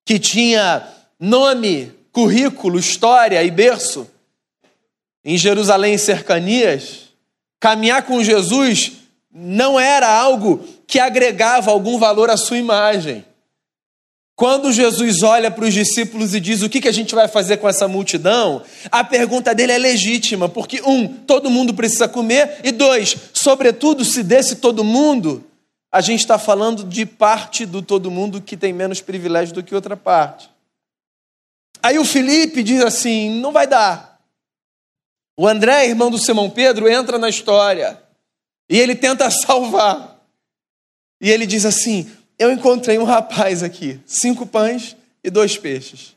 que 0.05 0.17
tinha 0.17 0.88
nome, 1.19 1.91
currículo, 2.12 2.79
história 2.79 3.43
e 3.43 3.51
berço, 3.51 4.10
em 5.24 5.38
Jerusalém 5.38 5.93
e 5.96 6.00
cercanias, 6.00 7.10
caminhar 7.60 8.03
com 8.03 8.24
Jesus 8.24 8.93
não 9.31 9.79
era 9.79 10.10
algo 10.10 10.65
que 10.88 11.00
agregava 11.00 11.69
algum 11.69 12.00
valor 12.00 12.29
à 12.29 12.38
sua 12.38 12.58
imagem. 12.58 13.24
Quando 14.39 14.72
Jesus 14.72 15.22
olha 15.22 15.51
para 15.51 15.65
os 15.65 15.74
discípulos 15.74 16.34
e 16.34 16.39
diz 16.39 16.62
o 16.62 16.69
que, 16.69 16.79
que 16.79 16.88
a 16.88 16.93
gente 16.93 17.13
vai 17.13 17.27
fazer 17.27 17.58
com 17.58 17.67
essa 17.67 17.89
multidão, 17.89 18.63
a 18.89 19.03
pergunta 19.03 19.53
dele 19.53 19.74
é 19.74 19.77
legítima, 19.77 20.48
porque, 20.48 20.81
um, 20.81 21.10
todo 21.10 21.50
mundo 21.50 21.74
precisa 21.74 22.08
comer, 22.08 22.62
e 22.63 22.72
dois, 22.72 23.17
sobretudo, 23.34 24.05
se 24.05 24.24
desse 24.24 24.55
todo 24.55 24.81
mundo, 24.81 25.43
a 25.91 26.00
gente 26.00 26.22
está 26.22 26.39
falando 26.39 26.86
de 26.86 27.05
parte 27.05 27.65
do 27.65 27.81
todo 27.81 28.10
mundo 28.10 28.41
que 28.41 28.55
tem 28.55 28.72
menos 28.72 29.01
privilégio 29.01 29.53
do 29.53 29.62
que 29.62 29.75
outra 29.75 29.98
parte. 29.98 30.50
Aí 31.84 32.00
o 32.00 32.05
Felipe 32.05 32.63
diz 32.63 32.81
assim: 32.81 33.41
não 33.41 33.51
vai 33.51 33.67
dar. 33.67 34.22
O 35.38 35.50
André, 35.50 35.86
irmão 35.86 36.10
do 36.10 36.17
Simão 36.17 36.50
Pedro, 36.50 36.88
entra 36.88 37.17
na 37.17 37.27
história 37.27 38.01
e 38.69 38.79
ele 38.79 38.96
tenta 38.96 39.29
salvar. 39.36 40.17
E 41.19 41.29
ele 41.29 41.46
diz 41.46 41.65
assim: 41.65 42.10
eu 42.39 42.51
encontrei 42.51 42.98
um 42.98 43.03
rapaz 43.03 43.62
aqui, 43.62 44.00
cinco 44.05 44.46
pães 44.46 44.96
e 45.22 45.29
dois 45.29 45.58
peixes. 45.58 46.15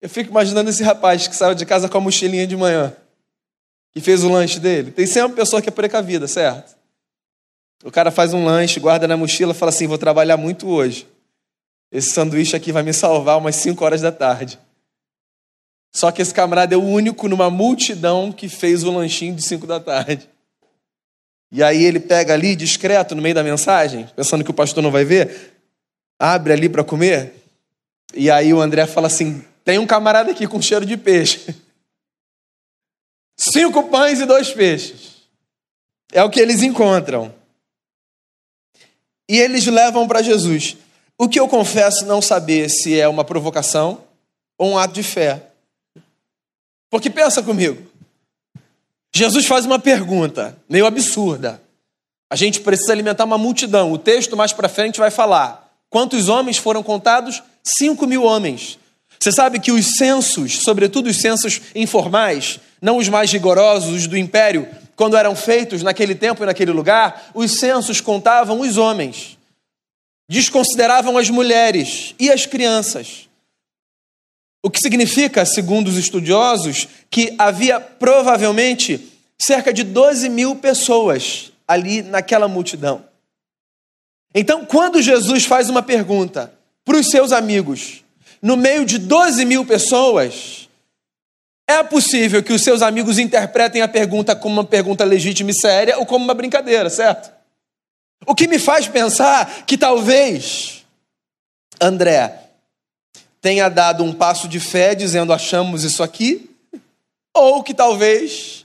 Eu 0.00 0.08
fico 0.08 0.30
imaginando 0.30 0.70
esse 0.70 0.82
rapaz 0.82 1.28
que 1.28 1.36
saiu 1.36 1.54
de 1.54 1.66
casa 1.66 1.88
com 1.88 1.98
a 1.98 2.00
mochilinha 2.00 2.46
de 2.46 2.56
manhã, 2.56 2.96
que 3.92 4.00
fez 4.00 4.24
o 4.24 4.30
lanche 4.30 4.58
dele. 4.58 4.90
Tem 4.90 5.06
sempre 5.06 5.28
uma 5.28 5.36
pessoa 5.36 5.60
que 5.60 5.68
é 5.68 5.72
precavida, 5.72 6.26
certo? 6.26 6.74
O 7.84 7.90
cara 7.90 8.10
faz 8.10 8.32
um 8.32 8.44
lanche, 8.44 8.80
guarda 8.80 9.06
na 9.06 9.16
mochila, 9.16 9.52
fala 9.52 9.70
assim: 9.70 9.86
vou 9.86 9.98
trabalhar 9.98 10.36
muito 10.36 10.66
hoje. 10.66 11.06
Esse 11.90 12.10
sanduíche 12.10 12.56
aqui 12.56 12.72
vai 12.72 12.82
me 12.82 12.92
salvar 12.92 13.36
umas 13.36 13.54
5 13.56 13.84
horas 13.84 14.00
da 14.00 14.10
tarde. 14.10 14.58
Só 15.94 16.10
que 16.10 16.22
esse 16.22 16.32
camarada 16.32 16.74
é 16.74 16.78
o 16.78 16.82
único 16.82 17.28
numa 17.28 17.50
multidão 17.50 18.32
que 18.32 18.48
fez 18.48 18.82
o 18.82 18.90
lanchinho 18.90 19.34
de 19.34 19.42
5 19.42 19.66
da 19.66 19.78
tarde. 19.78 20.28
E 21.52 21.62
aí 21.62 21.84
ele 21.84 22.00
pega 22.00 22.32
ali, 22.32 22.56
discreto, 22.56 23.14
no 23.14 23.20
meio 23.20 23.34
da 23.34 23.44
mensagem, 23.44 24.08
pensando 24.16 24.42
que 24.42 24.50
o 24.50 24.54
pastor 24.54 24.82
não 24.82 24.90
vai 24.90 25.04
ver, 25.04 25.52
abre 26.18 26.54
ali 26.54 26.66
para 26.66 26.82
comer. 26.82 27.34
E 28.14 28.30
aí 28.30 28.54
o 28.54 28.60
André 28.60 28.86
fala 28.86 29.06
assim: 29.06 29.44
tem 29.62 29.78
um 29.78 29.86
camarada 29.86 30.30
aqui 30.30 30.46
com 30.46 30.62
cheiro 30.62 30.86
de 30.86 30.96
peixe. 30.96 31.54
Cinco 33.36 33.82
pães 33.84 34.18
e 34.18 34.24
dois 34.24 34.50
peixes. 34.50 35.12
É 36.10 36.24
o 36.24 36.30
que 36.30 36.40
eles 36.40 36.62
encontram. 36.62 37.34
E 39.28 39.38
eles 39.38 39.66
levam 39.66 40.08
para 40.08 40.22
Jesus. 40.22 40.76
O 41.18 41.28
que 41.28 41.38
eu 41.38 41.48
confesso 41.48 42.06
não 42.06 42.22
saber 42.22 42.70
se 42.70 42.98
é 42.98 43.06
uma 43.06 43.24
provocação 43.24 44.04
ou 44.56 44.72
um 44.72 44.78
ato 44.78 44.94
de 44.94 45.02
fé. 45.02 45.50
Porque 46.90 47.10
pensa 47.10 47.42
comigo. 47.42 47.91
Jesus 49.14 49.46
faz 49.46 49.66
uma 49.66 49.78
pergunta 49.78 50.56
meio 50.68 50.86
absurda. 50.86 51.60
A 52.30 52.36
gente 52.36 52.60
precisa 52.60 52.92
alimentar 52.92 53.24
uma 53.24 53.36
multidão. 53.36 53.92
O 53.92 53.98
texto 53.98 54.36
mais 54.36 54.52
para 54.52 54.68
frente 54.68 54.98
vai 54.98 55.10
falar. 55.10 55.70
Quantos 55.90 56.28
homens 56.28 56.56
foram 56.56 56.82
contados? 56.82 57.42
Cinco 57.62 58.06
mil 58.06 58.22
homens. 58.22 58.78
Você 59.20 59.30
sabe 59.30 59.60
que 59.60 59.70
os 59.70 59.96
censos, 59.98 60.60
sobretudo 60.62 61.08
os 61.08 61.18
censos 61.18 61.60
informais, 61.74 62.58
não 62.80 62.96
os 62.96 63.08
mais 63.08 63.30
rigorosos, 63.30 63.94
os 63.94 64.06
do 64.06 64.16
império, 64.16 64.66
quando 64.96 65.16
eram 65.16 65.36
feitos 65.36 65.82
naquele 65.82 66.14
tempo 66.14 66.42
e 66.42 66.46
naquele 66.46 66.72
lugar, 66.72 67.30
os 67.34 67.58
censos 67.58 68.00
contavam 68.00 68.60
os 68.60 68.78
homens, 68.78 69.38
desconsideravam 70.28 71.18
as 71.18 71.30
mulheres 71.30 72.14
e 72.18 72.32
as 72.32 72.46
crianças. 72.46 73.28
O 74.62 74.70
que 74.70 74.80
significa, 74.80 75.44
segundo 75.44 75.88
os 75.88 75.96
estudiosos, 75.96 76.86
que 77.10 77.34
havia 77.36 77.80
provavelmente 77.80 79.12
cerca 79.40 79.72
de 79.72 79.82
12 79.82 80.28
mil 80.28 80.54
pessoas 80.54 81.50
ali 81.66 82.02
naquela 82.02 82.46
multidão. 82.46 83.04
Então, 84.34 84.64
quando 84.64 85.02
Jesus 85.02 85.44
faz 85.44 85.68
uma 85.68 85.82
pergunta 85.82 86.52
para 86.84 86.96
os 86.96 87.08
seus 87.08 87.32
amigos, 87.32 88.04
no 88.40 88.56
meio 88.56 88.84
de 88.84 88.98
12 88.98 89.44
mil 89.44 89.64
pessoas, 89.64 90.68
é 91.68 91.82
possível 91.82 92.42
que 92.42 92.52
os 92.52 92.62
seus 92.62 92.82
amigos 92.82 93.18
interpretem 93.18 93.82
a 93.82 93.88
pergunta 93.88 94.34
como 94.36 94.54
uma 94.54 94.64
pergunta 94.64 95.04
legítima 95.04 95.50
e 95.50 95.54
séria 95.54 95.98
ou 95.98 96.06
como 96.06 96.24
uma 96.24 96.34
brincadeira, 96.34 96.88
certo? 96.88 97.32
O 98.26 98.34
que 98.34 98.46
me 98.46 98.58
faz 98.58 98.86
pensar 98.86 99.64
que 99.66 99.76
talvez 99.76 100.84
André 101.80 102.41
tenha 103.42 103.68
dado 103.68 104.04
um 104.04 104.14
passo 104.14 104.46
de 104.46 104.60
fé 104.60 104.94
dizendo 104.94 105.32
achamos 105.32 105.82
isso 105.82 106.02
aqui, 106.02 106.48
ou 107.34 107.62
que 107.62 107.74
talvez 107.74 108.64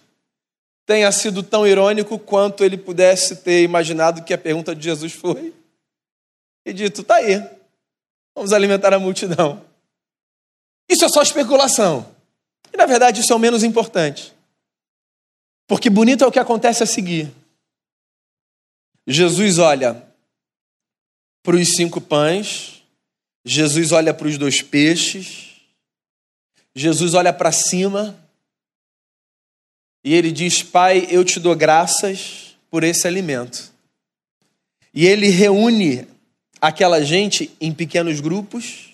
tenha 0.85 1.11
sido 1.11 1.41
tão 1.41 1.65
irônico 1.65 2.17
quanto 2.19 2.63
ele 2.63 2.77
pudesse 2.77 3.37
ter 3.37 3.63
imaginado 3.63 4.23
que 4.23 4.33
a 4.33 4.37
pergunta 4.37 4.75
de 4.75 4.83
Jesus 4.83 5.11
foi 5.11 5.53
e 6.63 6.71
dito: 6.71 7.03
tá 7.03 7.15
aí, 7.15 7.43
vamos 8.35 8.53
alimentar 8.53 8.93
a 8.93 8.99
multidão. 8.99 9.65
Isso 10.87 11.03
é 11.03 11.09
só 11.09 11.23
especulação. 11.23 12.15
E 12.71 12.77
na 12.77 12.85
verdade 12.85 13.21
isso 13.21 13.33
é 13.33 13.35
o 13.35 13.39
menos 13.39 13.63
importante. 13.63 14.33
Porque 15.65 15.89
bonito 15.89 16.23
é 16.23 16.27
o 16.27 16.31
que 16.31 16.39
acontece 16.39 16.83
a 16.83 16.85
seguir. 16.85 17.33
Jesus 19.07 19.57
olha 19.57 20.01
para 21.41 21.55
os 21.55 21.69
cinco 21.75 21.99
pães 21.99 22.76
Jesus 23.49 23.93
olha 23.93 24.13
para 24.13 24.27
os 24.27 24.37
dois 24.37 24.61
peixes, 24.61 25.55
Jesus 26.75 27.13
olha 27.13 27.31
para 27.31 27.49
cima 27.49 28.19
e 30.03 30.13
ele 30.13 30.33
diz: 30.33 30.61
Pai, 30.61 31.07
eu 31.09 31.23
te 31.23 31.39
dou 31.39 31.55
graças 31.55 32.57
por 32.69 32.83
esse 32.83 33.07
alimento. 33.07 33.71
E 34.93 35.05
ele 35.05 35.29
reúne 35.29 36.05
aquela 36.59 37.01
gente 37.01 37.49
em 37.61 37.73
pequenos 37.73 38.19
grupos 38.19 38.89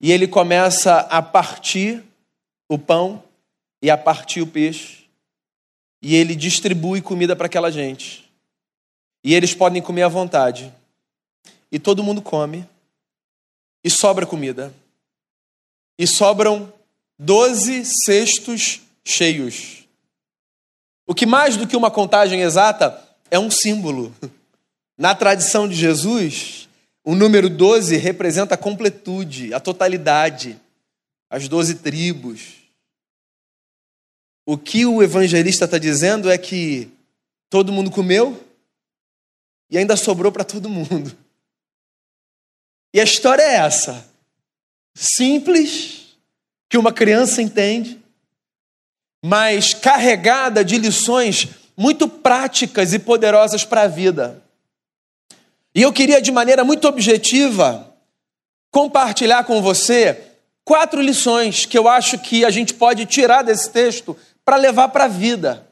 e 0.00 0.10
ele 0.10 0.26
começa 0.26 0.98
a 0.98 1.22
partir 1.22 2.02
o 2.68 2.76
pão 2.76 3.22
e 3.80 3.88
a 3.88 3.96
partir 3.96 4.40
o 4.40 4.46
peixe 4.46 5.04
e 6.02 6.16
ele 6.16 6.34
distribui 6.34 7.00
comida 7.00 7.36
para 7.36 7.46
aquela 7.46 7.70
gente. 7.70 8.28
E 9.22 9.32
eles 9.32 9.54
podem 9.54 9.80
comer 9.80 10.02
à 10.02 10.08
vontade. 10.08 10.74
E 11.70 11.78
todo 11.78 12.02
mundo 12.02 12.20
come 12.20 12.66
e 13.84 13.90
sobra 13.90 14.26
comida. 14.26 14.72
E 15.98 16.06
sobram 16.06 16.72
doze 17.18 17.84
cestos 17.84 18.80
cheios. 19.04 19.86
O 21.06 21.14
que 21.14 21.26
mais 21.26 21.56
do 21.56 21.66
que 21.66 21.76
uma 21.76 21.90
contagem 21.90 22.42
exata 22.42 23.02
é 23.30 23.38
um 23.38 23.50
símbolo. 23.50 24.14
Na 24.96 25.14
tradição 25.14 25.68
de 25.68 25.74
Jesus, 25.74 26.68
o 27.04 27.14
número 27.14 27.48
12 27.50 27.96
representa 27.96 28.54
a 28.54 28.58
completude, 28.58 29.52
a 29.52 29.58
totalidade, 29.58 30.58
as 31.28 31.48
doze 31.48 31.76
tribos. 31.76 32.62
O 34.46 34.58
que 34.58 34.84
o 34.84 35.02
evangelista 35.02 35.64
está 35.64 35.78
dizendo 35.78 36.30
é 36.30 36.36
que 36.36 36.90
todo 37.48 37.72
mundo 37.72 37.90
comeu 37.90 38.42
e 39.70 39.78
ainda 39.78 39.96
sobrou 39.96 40.30
para 40.30 40.44
todo 40.44 40.68
mundo. 40.68 41.16
E 42.94 43.00
a 43.00 43.04
história 43.04 43.42
é 43.42 43.54
essa. 43.54 44.06
Simples, 44.94 46.16
que 46.68 46.76
uma 46.78 46.92
criança 46.92 47.40
entende. 47.40 48.00
mas 49.24 49.72
carregada 49.72 50.64
de 50.64 50.76
lições 50.76 51.48
muito 51.76 52.08
práticas 52.08 52.92
e 52.92 52.98
poderosas 52.98 53.64
para 53.64 53.82
a 53.82 53.88
vida. 53.88 54.42
E 55.74 55.80
eu 55.80 55.92
queria, 55.92 56.20
de 56.20 56.32
maneira 56.32 56.64
muito 56.64 56.86
objetiva, 56.88 57.94
compartilhar 58.70 59.44
com 59.44 59.62
você 59.62 60.20
quatro 60.64 61.00
lições 61.00 61.64
que 61.64 61.78
eu 61.78 61.88
acho 61.88 62.18
que 62.18 62.44
a 62.44 62.50
gente 62.50 62.74
pode 62.74 63.06
tirar 63.06 63.42
desse 63.42 63.70
texto 63.70 64.16
para 64.44 64.56
levar 64.56 64.88
para 64.88 65.04
a 65.04 65.08
vida, 65.08 65.66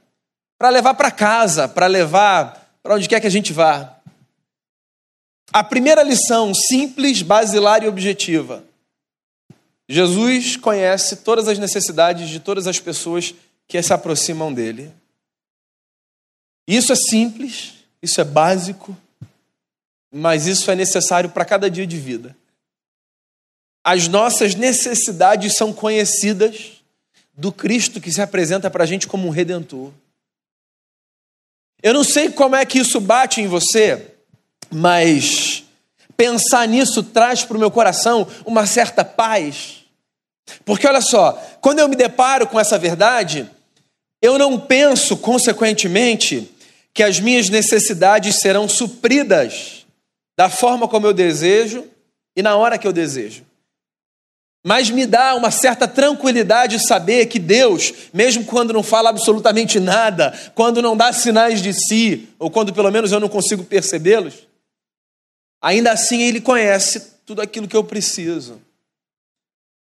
para 0.59 0.69
levar 0.69 0.95
para 0.95 1.11
casa, 1.11 1.69
para 1.69 1.87
levar 1.87 2.79
para 2.83 2.95
onde 2.95 3.09
quer 3.09 3.21
que 3.21 3.27
a 3.27 3.31
gente 3.31 3.53
vá. 3.53 4.00
A 5.53 5.65
primeira 5.65 6.03
lição, 6.03 6.55
simples, 6.55 7.23
basilar 7.23 7.83
e 7.83 7.89
objetiva. 7.89 8.65
Jesus 9.89 10.57
conhece 10.57 11.17
todas 11.17 11.49
as 11.49 11.59
necessidades 11.59 12.29
de 12.29 12.39
todas 12.39 12.69
as 12.69 12.79
pessoas 12.79 13.35
que 13.67 13.83
se 13.83 13.93
aproximam 13.93 14.55
dele. 14.55 14.93
Isso 16.69 16.93
é 16.93 16.97
simples, 16.97 17.75
isso 18.01 18.21
é 18.21 18.25
básico, 18.25 18.97
mas 20.13 20.47
isso 20.47 20.71
é 20.71 20.77
necessário 20.77 21.31
para 21.31 21.45
cada 21.45 21.69
dia 21.69 21.87
de 21.87 21.99
vida. 21.99 22.37
As 23.83 24.07
nossas 24.07 24.55
necessidades 24.55 25.57
são 25.57 25.73
conhecidas 25.73 26.83
do 27.33 27.51
Cristo 27.51 28.01
que 28.01 28.13
se 28.13 28.23
apresenta 28.23 28.71
para 28.71 28.85
a 28.85 28.87
gente 28.87 29.09
como 29.09 29.27
um 29.27 29.31
redentor. 29.31 29.91
Eu 31.83 31.95
não 31.95 32.05
sei 32.05 32.31
como 32.31 32.55
é 32.55 32.65
que 32.65 32.79
isso 32.79 33.01
bate 33.01 33.41
em 33.41 33.49
você, 33.49 34.10
mas 34.71 35.65
pensar 36.17 36.67
nisso 36.69 37.03
traz 37.03 37.45
para 37.45 37.57
o 37.57 37.61
meu 37.61 37.71
coração 37.71 38.27
uma 38.45 38.67
certa 38.67 39.05
paz 39.05 39.81
porque 40.65 40.87
olha 40.87 41.01
só, 41.01 41.33
quando 41.61 41.79
eu 41.79 41.89
me 41.89 41.97
deparo 41.97 42.47
com 42.47 42.59
essa 42.59 42.79
verdade, 42.79 43.49
eu 44.21 44.39
não 44.39 44.59
penso, 44.59 45.17
consequentemente, 45.17 46.51
que 46.93 47.03
as 47.03 47.21
minhas 47.21 47.49
necessidades 47.49 48.37
serão 48.37 48.69
supridas 48.69 49.87
da 50.37 50.49
forma 50.49 50.89
como 50.89 51.07
eu 51.07 51.13
desejo 51.13 51.85
e 52.37 52.43
na 52.43 52.57
hora 52.57 52.79
que 52.79 52.87
eu 52.87 52.93
desejo. 52.93 53.45
Mas 54.63 54.91
me 54.91 55.07
dá 55.07 55.35
uma 55.35 55.51
certa 55.51 55.89
tranquilidade 55.89 56.87
saber 56.87 57.27
que 57.27 57.39
Deus, 57.39 57.95
mesmo 58.13 58.45
quando 58.45 58.75
não 58.75 58.83
fala 58.83 59.09
absolutamente 59.09 59.81
nada, 59.81 60.39
quando 60.55 60.83
não 60.83 60.95
dá 60.95 61.13
sinais 61.13 61.63
de 61.63 61.73
si, 61.73 62.29
ou 62.39 62.51
quando 62.51 62.73
pelo 62.73 62.91
menos 62.91 63.11
eu 63.11 63.21
não 63.21 63.29
consigo 63.29 63.65
percebê-los, 63.65 64.35
ainda 65.61 65.93
assim 65.93 66.23
Ele 66.23 66.41
conhece 66.41 67.01
tudo 67.25 67.43
aquilo 67.43 67.69
que 67.69 67.77
eu 67.77 67.85
preciso. 67.85 68.61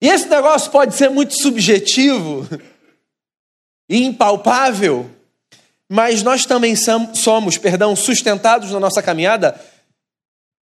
E 0.01 0.07
esse 0.07 0.27
negócio 0.27 0.71
pode 0.71 0.95
ser 0.95 1.09
muito 1.09 1.33
subjetivo 1.35 2.47
e 3.89 4.03
impalpável, 4.03 5.09
mas 5.89 6.21
nós 6.21 6.45
também 6.45 6.75
somos, 6.75 7.57
perdão, 7.57 7.95
sustentados 7.95 8.71
na 8.71 8.79
nossa 8.79 9.01
caminhada 9.01 9.59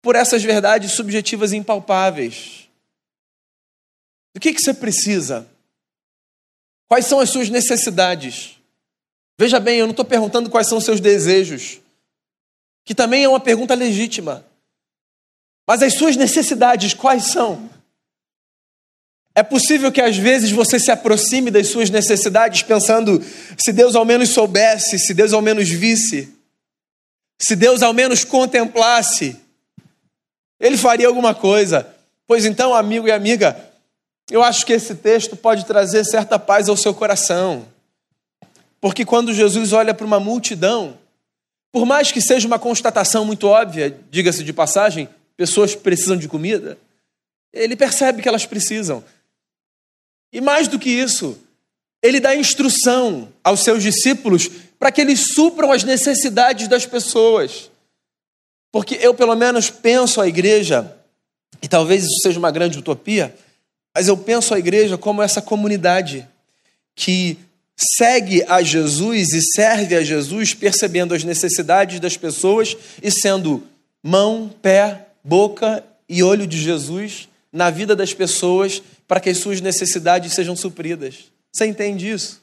por 0.00 0.16
essas 0.16 0.42
verdades 0.42 0.92
subjetivas 0.92 1.52
e 1.52 1.56
impalpáveis. 1.56 2.68
O 4.36 4.40
que, 4.40 4.54
que 4.54 4.60
você 4.60 4.72
precisa? 4.72 5.46
Quais 6.88 7.04
são 7.06 7.20
as 7.20 7.30
suas 7.30 7.48
necessidades? 7.48 8.56
Veja 9.38 9.60
bem, 9.60 9.78
eu 9.78 9.86
não 9.86 9.90
estou 9.90 10.04
perguntando 10.04 10.48
quais 10.48 10.68
são 10.68 10.78
os 10.78 10.84
seus 10.84 11.00
desejos, 11.00 11.80
que 12.84 12.94
também 12.94 13.24
é 13.24 13.28
uma 13.28 13.40
pergunta 13.40 13.74
legítima. 13.74 14.47
Mas 15.68 15.82
as 15.82 15.92
suas 15.92 16.16
necessidades, 16.16 16.94
quais 16.94 17.24
são? 17.24 17.68
É 19.34 19.42
possível 19.42 19.92
que 19.92 20.00
às 20.00 20.16
vezes 20.16 20.50
você 20.50 20.80
se 20.80 20.90
aproxime 20.90 21.50
das 21.50 21.68
suas 21.68 21.90
necessidades 21.90 22.62
pensando: 22.62 23.22
se 23.58 23.70
Deus 23.70 23.94
ao 23.94 24.02
menos 24.06 24.30
soubesse, 24.30 24.98
se 24.98 25.12
Deus 25.12 25.34
ao 25.34 25.42
menos 25.42 25.68
visse, 25.68 26.34
se 27.38 27.54
Deus 27.54 27.82
ao 27.82 27.92
menos 27.92 28.24
contemplasse, 28.24 29.36
Ele 30.58 30.78
faria 30.78 31.06
alguma 31.06 31.34
coisa. 31.34 31.86
Pois 32.26 32.46
então, 32.46 32.72
amigo 32.72 33.06
e 33.06 33.12
amiga, 33.12 33.54
eu 34.30 34.42
acho 34.42 34.64
que 34.64 34.72
esse 34.72 34.94
texto 34.94 35.36
pode 35.36 35.66
trazer 35.66 36.02
certa 36.04 36.38
paz 36.38 36.70
ao 36.70 36.78
seu 36.78 36.94
coração. 36.94 37.68
Porque 38.80 39.04
quando 39.04 39.34
Jesus 39.34 39.74
olha 39.74 39.92
para 39.92 40.06
uma 40.06 40.18
multidão, 40.18 40.96
por 41.70 41.84
mais 41.84 42.10
que 42.10 42.22
seja 42.22 42.46
uma 42.46 42.58
constatação 42.58 43.26
muito 43.26 43.46
óbvia, 43.46 43.94
diga-se 44.10 44.42
de 44.42 44.52
passagem, 44.52 45.08
pessoas 45.38 45.76
precisam 45.76 46.16
de 46.16 46.26
comida, 46.26 46.76
ele 47.52 47.76
percebe 47.76 48.20
que 48.20 48.28
elas 48.28 48.44
precisam. 48.44 49.04
E 50.32 50.40
mais 50.40 50.66
do 50.66 50.80
que 50.80 50.90
isso, 50.90 51.38
ele 52.02 52.18
dá 52.18 52.34
instrução 52.34 53.32
aos 53.42 53.60
seus 53.60 53.82
discípulos 53.82 54.50
para 54.78 54.90
que 54.90 55.00
eles 55.00 55.32
supram 55.34 55.70
as 55.70 55.84
necessidades 55.84 56.66
das 56.66 56.84
pessoas. 56.84 57.70
Porque 58.72 58.98
eu, 59.00 59.14
pelo 59.14 59.36
menos, 59.36 59.70
penso 59.70 60.20
a 60.20 60.26
igreja, 60.26 60.92
e 61.62 61.68
talvez 61.68 62.04
isso 62.04 62.20
seja 62.20 62.38
uma 62.38 62.50
grande 62.50 62.78
utopia, 62.78 63.34
mas 63.94 64.08
eu 64.08 64.16
penso 64.16 64.52
a 64.52 64.58
igreja 64.58 64.98
como 64.98 65.22
essa 65.22 65.40
comunidade 65.40 66.28
que 66.96 67.38
segue 67.76 68.42
a 68.48 68.60
Jesus 68.60 69.32
e 69.32 69.40
serve 69.40 69.94
a 69.94 70.02
Jesus, 70.02 70.52
percebendo 70.52 71.14
as 71.14 71.22
necessidades 71.22 72.00
das 72.00 72.16
pessoas 72.16 72.76
e 73.00 73.10
sendo 73.10 73.64
mão, 74.02 74.52
pé, 74.60 75.07
boca 75.22 75.84
e 76.08 76.22
olho 76.22 76.46
de 76.46 76.60
Jesus 76.60 77.28
na 77.52 77.70
vida 77.70 77.94
das 77.94 78.14
pessoas 78.14 78.82
para 79.06 79.20
que 79.20 79.30
as 79.30 79.38
suas 79.38 79.60
necessidades 79.60 80.34
sejam 80.34 80.54
supridas. 80.54 81.30
Você 81.52 81.66
entende 81.66 82.10
isso? 82.10 82.42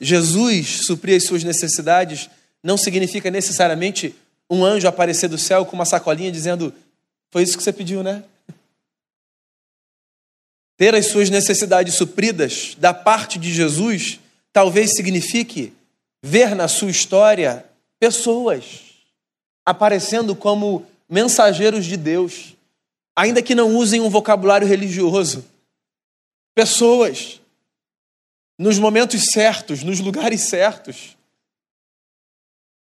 Jesus 0.00 0.86
suprir 0.86 1.16
as 1.16 1.24
suas 1.24 1.42
necessidades 1.42 2.28
não 2.62 2.76
significa 2.76 3.30
necessariamente 3.30 4.14
um 4.50 4.64
anjo 4.64 4.88
aparecer 4.88 5.28
do 5.28 5.38
céu 5.38 5.64
com 5.64 5.74
uma 5.74 5.84
sacolinha 5.84 6.30
dizendo: 6.32 6.72
Foi 7.30 7.42
isso 7.42 7.56
que 7.56 7.62
você 7.62 7.72
pediu, 7.72 8.02
né? 8.02 8.22
Ter 10.76 10.94
as 10.94 11.06
suas 11.06 11.28
necessidades 11.28 11.94
supridas 11.94 12.76
da 12.78 12.94
parte 12.94 13.38
de 13.38 13.52
Jesus 13.52 14.20
talvez 14.52 14.92
signifique 14.94 15.72
ver 16.22 16.54
na 16.54 16.68
sua 16.68 16.90
história 16.90 17.64
pessoas 17.98 18.88
aparecendo 19.66 20.34
como 20.34 20.86
mensageiros 21.08 21.86
de 21.86 21.96
Deus, 21.96 22.56
ainda 23.16 23.42
que 23.42 23.54
não 23.54 23.74
usem 23.76 24.00
um 24.00 24.10
vocabulário 24.10 24.66
religioso. 24.66 25.44
Pessoas, 26.54 27.40
nos 28.58 28.78
momentos 28.78 29.22
certos, 29.32 29.82
nos 29.82 30.00
lugares 30.00 30.42
certos. 30.48 31.16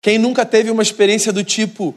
Quem 0.01 0.17
nunca 0.17 0.45
teve 0.45 0.71
uma 0.71 0.83
experiência 0.83 1.31
do 1.31 1.43
tipo: 1.43 1.95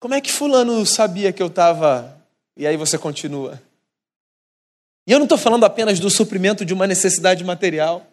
como 0.00 0.14
é 0.14 0.20
que 0.20 0.30
Fulano 0.30 0.84
sabia 0.84 1.32
que 1.32 1.42
eu 1.42 1.46
estava. 1.46 2.14
E 2.56 2.66
aí 2.66 2.76
você 2.76 2.96
continua. 2.98 3.60
E 5.06 5.12
eu 5.12 5.18
não 5.18 5.24
estou 5.24 5.38
falando 5.38 5.64
apenas 5.64 5.98
do 5.98 6.08
suprimento 6.08 6.64
de 6.64 6.72
uma 6.72 6.86
necessidade 6.86 7.42
material. 7.44 8.06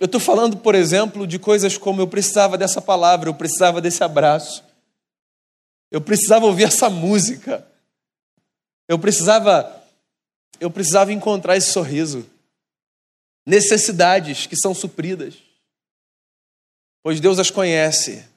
Eu 0.00 0.06
estou 0.06 0.20
falando, 0.20 0.56
por 0.56 0.74
exemplo, 0.74 1.26
de 1.26 1.38
coisas 1.38 1.76
como 1.78 2.00
eu 2.00 2.06
precisava 2.06 2.58
dessa 2.58 2.80
palavra, 2.80 3.28
eu 3.28 3.34
precisava 3.34 3.80
desse 3.80 4.02
abraço, 4.02 4.64
eu 5.94 6.00
precisava 6.00 6.44
ouvir 6.44 6.64
essa 6.64 6.90
música. 6.90 7.64
Eu 8.88 8.98
precisava 8.98 9.80
eu 10.58 10.68
precisava 10.68 11.12
encontrar 11.12 11.56
esse 11.56 11.70
sorriso. 11.70 12.28
Necessidades 13.46 14.44
que 14.44 14.56
são 14.56 14.74
supridas. 14.74 15.36
Pois 17.00 17.20
Deus 17.20 17.38
as 17.38 17.48
conhece. 17.48 18.28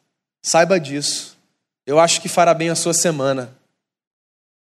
Saiba 0.44 0.80
disso. 0.80 1.36
Eu 1.84 2.00
acho 2.00 2.22
que 2.22 2.30
fará 2.30 2.54
bem 2.54 2.70
a 2.70 2.76
sua 2.76 2.94
semana. 2.94 3.58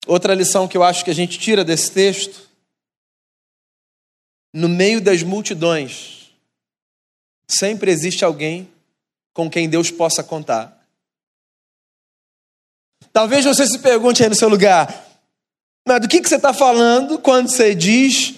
Outra 0.06 0.36
lição 0.36 0.68
que 0.68 0.76
eu 0.76 0.84
acho 0.84 1.06
que 1.06 1.12
a 1.12 1.16
gente 1.16 1.40
tira 1.40 1.64
desse 1.64 1.90
texto, 1.90 2.50
no 4.54 4.68
meio 4.68 5.00
das 5.00 5.24
multidões, 5.24 6.34
sempre 7.48 7.92
existe 7.92 8.26
alguém 8.26 8.70
com 9.34 9.50
quem 9.50 9.70
Deus 9.70 9.90
possa 9.90 10.22
contar. 10.22 10.83
Talvez 13.14 13.46
você 13.46 13.68
se 13.68 13.78
pergunte 13.78 14.24
aí 14.24 14.30
no 14.30 14.36
seu 14.36 14.50
lugar: 14.50 15.04
mas 15.88 16.02
do 16.02 16.08
que, 16.08 16.20
que 16.20 16.28
você 16.28 16.36
está 16.36 16.52
falando 16.54 17.20
quando 17.20 17.50
você 17.50 17.76
diz 17.76 18.34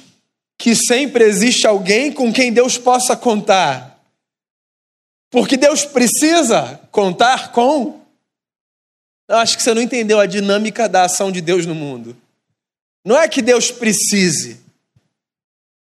que 0.57 0.75
sempre 0.75 1.23
existe 1.23 1.65
alguém 1.65 2.11
com 2.11 2.31
quem 2.31 2.51
Deus 2.51 2.77
possa 2.77 3.15
contar? 3.15 3.97
Porque 5.31 5.55
Deus 5.55 5.85
precisa 5.85 6.79
contar 6.91 7.51
com. 7.51 8.01
Eu 9.27 9.38
acho 9.38 9.57
que 9.57 9.63
você 9.63 9.73
não 9.73 9.81
entendeu 9.81 10.19
a 10.19 10.25
dinâmica 10.25 10.88
da 10.88 11.03
ação 11.03 11.31
de 11.31 11.41
Deus 11.41 11.65
no 11.65 11.73
mundo. 11.73 12.15
Não 13.03 13.17
é 13.17 13.27
que 13.27 13.41
Deus 13.41 13.71
precise. 13.71 14.59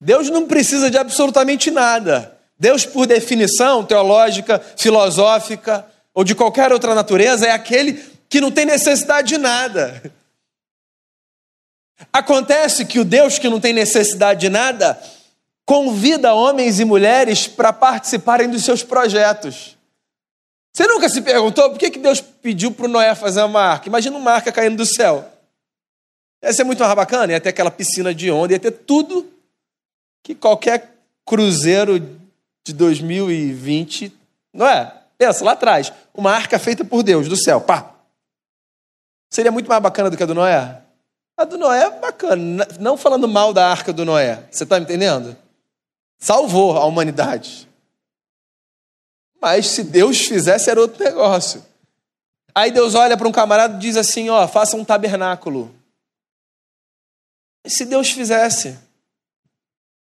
Deus 0.01 0.31
não 0.31 0.47
precisa 0.47 0.91
de 0.91 0.97
absolutamente 0.97 1.71
nada. 1.71 2.37
Deus, 2.59 2.85
por 2.85 3.07
definição 3.07 3.85
teológica, 3.85 4.61
filosófica 4.77 5.87
ou 6.15 6.25
de 6.25 6.35
qualquer 6.35 6.73
outra 6.73 6.95
natureza, 6.95 7.47
é 7.47 7.51
aquele 7.51 8.03
que 8.29 8.41
não 8.41 8.51
tem 8.51 8.67
necessidade 8.67 9.29
de 9.29 9.39
nada. 9.39 10.13
Acontece 12.13 12.85
que 12.85 13.01
o 13.01 13.05
Deus 13.05 13.39
que 13.39 13.49
não 13.49 13.61
tem 13.61 13.73
necessidade 13.73 14.41
de 14.41 14.49
nada 14.49 15.01
convida 15.65 16.33
homens 16.33 16.81
e 16.81 16.85
mulheres 16.85 17.47
para 17.47 17.73
participarem 17.73 18.49
dos 18.49 18.65
seus 18.65 18.83
projetos. 18.83 19.77
Você 20.73 20.87
nunca 20.87 21.09
se 21.09 21.21
perguntou 21.21 21.69
por 21.71 21.79
que, 21.79 21.91
que 21.91 21.99
Deus 21.99 22.21
pediu 22.21 22.71
para 22.71 22.87
o 22.87 22.89
Noé 22.89 23.15
fazer 23.15 23.43
uma 23.43 23.61
arca? 23.61 23.89
Imagina 23.89 24.17
uma 24.17 24.31
arca 24.31 24.53
caindo 24.53 24.77
do 24.77 24.87
céu. 24.87 25.31
Ia 26.43 26.53
ser 26.53 26.65
muito 26.65 26.83
mais 26.83 26.95
bacana, 26.95 27.33
ia 27.33 27.41
ter 27.41 27.51
aquela 27.51 27.71
piscina 27.71 28.15
de 28.15 28.31
onda, 28.31 28.53
ia 28.53 28.59
ter 28.61 28.71
tudo 28.71 29.29
que 30.23 30.35
qualquer 30.35 30.95
cruzeiro 31.27 31.99
de 32.65 32.73
2020, 32.73 34.13
não 34.55 34.67
é? 34.67 34.93
Pensa 35.19 35.45
lá 35.45 35.53
atrás, 35.53 35.93
uma 36.15 36.31
arca 36.31 36.59
feita 36.59 36.85
por 36.85 37.03
Deus, 37.03 37.29
do 37.29 37.37
céu, 37.37 37.61
pá. 37.61 37.98
Seria 39.31 39.53
muito 39.53 39.69
mais 39.69 39.83
bacana 39.83 40.11
do 40.11 40.17
que 40.17 40.23
a 40.23 40.27
do 40.27 40.35
Noé? 40.35 40.83
A 41.37 41.45
do 41.45 41.57
Noé 41.57 41.85
é 41.85 41.91
bacana, 42.01 42.67
não 42.81 42.97
falando 42.97 43.29
mal 43.29 43.53
da 43.53 43.71
arca 43.71 43.93
do 43.93 44.05
Noé, 44.05 44.45
você 44.51 44.65
está 44.65 44.79
me 44.79 44.85
entendendo? 44.85 45.37
Salvou 46.19 46.77
a 46.77 46.85
humanidade. 46.85 47.69
Mas 49.41 49.69
se 49.69 49.85
Deus 49.85 50.19
fizesse, 50.19 50.69
era 50.69 50.81
outro 50.81 51.03
negócio. 51.03 51.65
Aí 52.53 52.73
Deus 52.73 52.97
olha 52.97 53.17
para 53.17 53.29
um 53.29 53.33
camarada 53.33 53.77
e 53.77 53.79
diz 53.79 53.97
assim: 53.97 54.29
ó, 54.31 54.49
faça 54.49 54.77
um 54.77 54.85
tabernáculo. 54.85 55.73
E 57.65 57.71
se 57.71 57.85
Deus 57.85 58.11
fizesse? 58.11 58.77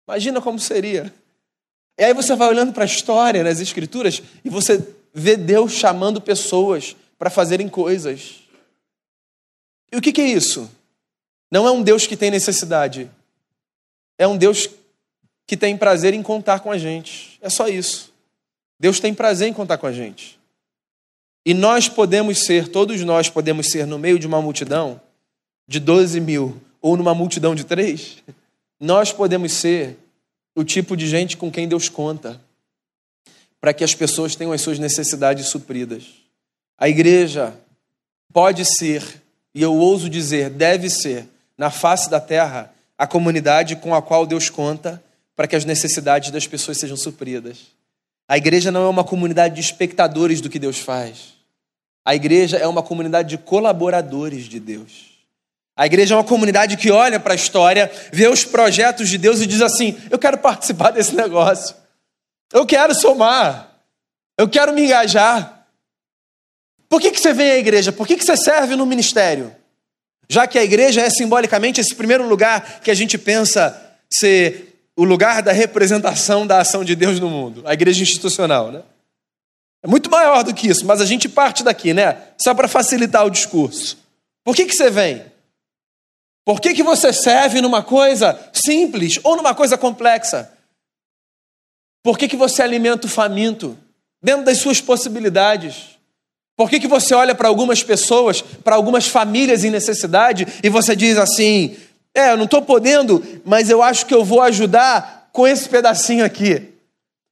Imagina 0.08 0.40
como 0.40 0.58
seria. 0.58 1.14
E 1.96 2.02
aí 2.02 2.12
você 2.12 2.34
vai 2.34 2.48
olhando 2.48 2.72
para 2.72 2.82
a 2.82 2.86
história, 2.86 3.44
nas 3.44 3.60
escrituras, 3.60 4.22
e 4.44 4.50
você 4.50 4.84
vê 5.14 5.36
Deus 5.36 5.72
chamando 5.72 6.20
pessoas 6.20 6.96
para 7.16 7.30
fazerem 7.30 7.68
coisas. 7.68 8.41
E 9.92 9.96
o 9.96 10.00
que, 10.00 10.12
que 10.12 10.20
é 10.20 10.26
isso? 10.26 10.70
Não 11.50 11.66
é 11.66 11.70
um 11.70 11.82
Deus 11.82 12.06
que 12.06 12.16
tem 12.16 12.30
necessidade. 12.30 13.10
É 14.16 14.26
um 14.26 14.36
Deus 14.36 14.68
que 15.46 15.56
tem 15.56 15.76
prazer 15.76 16.14
em 16.14 16.22
contar 16.22 16.60
com 16.60 16.70
a 16.70 16.78
gente. 16.78 17.38
É 17.42 17.50
só 17.50 17.68
isso. 17.68 18.12
Deus 18.80 18.98
tem 18.98 19.12
prazer 19.12 19.48
em 19.48 19.52
contar 19.52 19.78
com 19.78 19.86
a 19.86 19.92
gente. 19.92 20.40
E 21.44 21.52
nós 21.54 21.88
podemos 21.88 22.38
ser, 22.38 22.68
todos 22.68 23.00
nós 23.02 23.28
podemos 23.28 23.66
ser, 23.70 23.86
no 23.86 23.98
meio 23.98 24.18
de 24.18 24.26
uma 24.26 24.40
multidão 24.40 25.00
de 25.68 25.78
12 25.78 26.20
mil 26.20 26.60
ou 26.80 26.96
numa 26.96 27.14
multidão 27.14 27.54
de 27.54 27.64
três, 27.64 28.16
nós 28.80 29.12
podemos 29.12 29.52
ser 29.52 29.96
o 30.54 30.64
tipo 30.64 30.96
de 30.96 31.06
gente 31.06 31.36
com 31.36 31.50
quem 31.50 31.68
Deus 31.68 31.88
conta 31.88 32.40
para 33.60 33.72
que 33.72 33.84
as 33.84 33.94
pessoas 33.94 34.34
tenham 34.34 34.52
as 34.52 34.60
suas 34.60 34.78
necessidades 34.78 35.46
supridas. 35.46 36.04
A 36.76 36.88
igreja 36.88 37.54
pode 38.32 38.64
ser, 38.64 39.21
e 39.54 39.62
eu 39.62 39.74
ouso 39.74 40.08
dizer, 40.08 40.50
deve 40.50 40.88
ser, 40.88 41.28
na 41.56 41.70
face 41.70 42.08
da 42.08 42.20
terra, 42.20 42.72
a 42.96 43.06
comunidade 43.06 43.76
com 43.76 43.94
a 43.94 44.00
qual 44.00 44.26
Deus 44.26 44.48
conta 44.48 45.02
para 45.36 45.46
que 45.46 45.56
as 45.56 45.64
necessidades 45.64 46.30
das 46.30 46.46
pessoas 46.46 46.78
sejam 46.78 46.96
supridas. 46.96 47.58
A 48.28 48.36
igreja 48.36 48.70
não 48.70 48.84
é 48.84 48.88
uma 48.88 49.04
comunidade 49.04 49.54
de 49.54 49.60
espectadores 49.60 50.40
do 50.40 50.48
que 50.48 50.58
Deus 50.58 50.78
faz. 50.78 51.34
A 52.04 52.14
igreja 52.14 52.56
é 52.56 52.66
uma 52.66 52.82
comunidade 52.82 53.28
de 53.28 53.38
colaboradores 53.38 54.44
de 54.44 54.58
Deus. 54.58 55.12
A 55.76 55.86
igreja 55.86 56.14
é 56.14 56.16
uma 56.16 56.24
comunidade 56.24 56.76
que 56.76 56.90
olha 56.90 57.18
para 57.18 57.32
a 57.32 57.36
história, 57.36 57.90
vê 58.12 58.28
os 58.28 58.44
projetos 58.44 59.08
de 59.08 59.16
Deus 59.16 59.40
e 59.40 59.46
diz 59.46 59.62
assim: 59.62 59.96
eu 60.10 60.18
quero 60.18 60.38
participar 60.38 60.90
desse 60.90 61.14
negócio, 61.14 61.74
eu 62.52 62.66
quero 62.66 62.94
somar, 62.94 63.70
eu 64.36 64.48
quero 64.48 64.72
me 64.72 64.84
engajar. 64.84 65.61
Por 66.92 67.00
que, 67.00 67.10
que 67.10 67.18
você 67.18 67.32
vem 67.32 67.50
à 67.50 67.56
igreja? 67.56 67.90
Por 67.90 68.06
que, 68.06 68.18
que 68.18 68.22
você 68.22 68.36
serve 68.36 68.76
no 68.76 68.84
ministério? 68.84 69.50
Já 70.28 70.46
que 70.46 70.58
a 70.58 70.62
igreja 70.62 71.00
é 71.00 71.08
simbolicamente 71.08 71.80
esse 71.80 71.94
primeiro 71.94 72.28
lugar 72.28 72.80
que 72.80 72.90
a 72.90 72.94
gente 72.94 73.16
pensa 73.16 73.96
ser 74.12 74.78
o 74.94 75.02
lugar 75.02 75.40
da 75.42 75.52
representação 75.52 76.46
da 76.46 76.60
ação 76.60 76.84
de 76.84 76.94
Deus 76.94 77.18
no 77.18 77.30
mundo, 77.30 77.62
a 77.64 77.72
igreja 77.72 78.02
institucional, 78.02 78.70
né? 78.70 78.82
É 79.82 79.88
muito 79.88 80.10
maior 80.10 80.44
do 80.44 80.52
que 80.52 80.68
isso, 80.68 80.84
mas 80.84 81.00
a 81.00 81.06
gente 81.06 81.30
parte 81.30 81.64
daqui, 81.64 81.94
né? 81.94 82.24
Só 82.38 82.52
para 82.52 82.68
facilitar 82.68 83.24
o 83.24 83.30
discurso. 83.30 83.96
Por 84.44 84.54
que, 84.54 84.66
que 84.66 84.74
você 84.74 84.90
vem? 84.90 85.24
Por 86.44 86.60
que, 86.60 86.74
que 86.74 86.82
você 86.82 87.10
serve 87.10 87.62
numa 87.62 87.82
coisa 87.82 88.38
simples 88.52 89.18
ou 89.24 89.34
numa 89.34 89.54
coisa 89.54 89.78
complexa? 89.78 90.52
Por 92.02 92.18
que, 92.18 92.28
que 92.28 92.36
você 92.36 92.62
alimenta 92.62 93.06
o 93.06 93.10
faminto 93.10 93.78
dentro 94.22 94.44
das 94.44 94.58
suas 94.58 94.78
possibilidades? 94.78 95.91
Por 96.56 96.68
que, 96.68 96.80
que 96.80 96.86
você 96.86 97.14
olha 97.14 97.34
para 97.34 97.48
algumas 97.48 97.82
pessoas, 97.82 98.42
para 98.42 98.74
algumas 98.76 99.06
famílias 99.06 99.64
em 99.64 99.70
necessidade 99.70 100.46
e 100.62 100.68
você 100.68 100.94
diz 100.94 101.16
assim: 101.16 101.76
é, 102.14 102.32
eu 102.32 102.36
não 102.36 102.44
estou 102.44 102.62
podendo, 102.62 103.24
mas 103.44 103.70
eu 103.70 103.82
acho 103.82 104.06
que 104.06 104.14
eu 104.14 104.24
vou 104.24 104.42
ajudar 104.42 105.28
com 105.32 105.46
esse 105.46 105.68
pedacinho 105.68 106.24
aqui? 106.24 106.68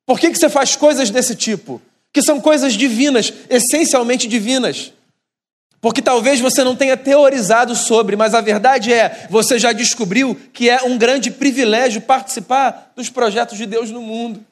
Por 0.06 0.18
que, 0.18 0.30
que 0.30 0.38
você 0.38 0.48
faz 0.48 0.74
coisas 0.74 1.10
desse 1.10 1.36
tipo? 1.36 1.80
Que 2.12 2.22
são 2.22 2.40
coisas 2.40 2.72
divinas, 2.72 3.32
essencialmente 3.48 4.26
divinas. 4.26 4.92
Porque 5.80 6.02
talvez 6.02 6.40
você 6.40 6.62
não 6.64 6.76
tenha 6.76 6.96
teorizado 6.96 7.74
sobre, 7.74 8.16
mas 8.16 8.34
a 8.34 8.40
verdade 8.40 8.92
é, 8.92 9.26
você 9.30 9.58
já 9.58 9.72
descobriu 9.72 10.34
que 10.52 10.68
é 10.68 10.82
um 10.82 10.98
grande 10.98 11.30
privilégio 11.30 12.02
participar 12.02 12.92
dos 12.94 13.08
projetos 13.08 13.56
de 13.56 13.64
Deus 13.66 13.90
no 13.90 14.02
mundo. 14.02 14.44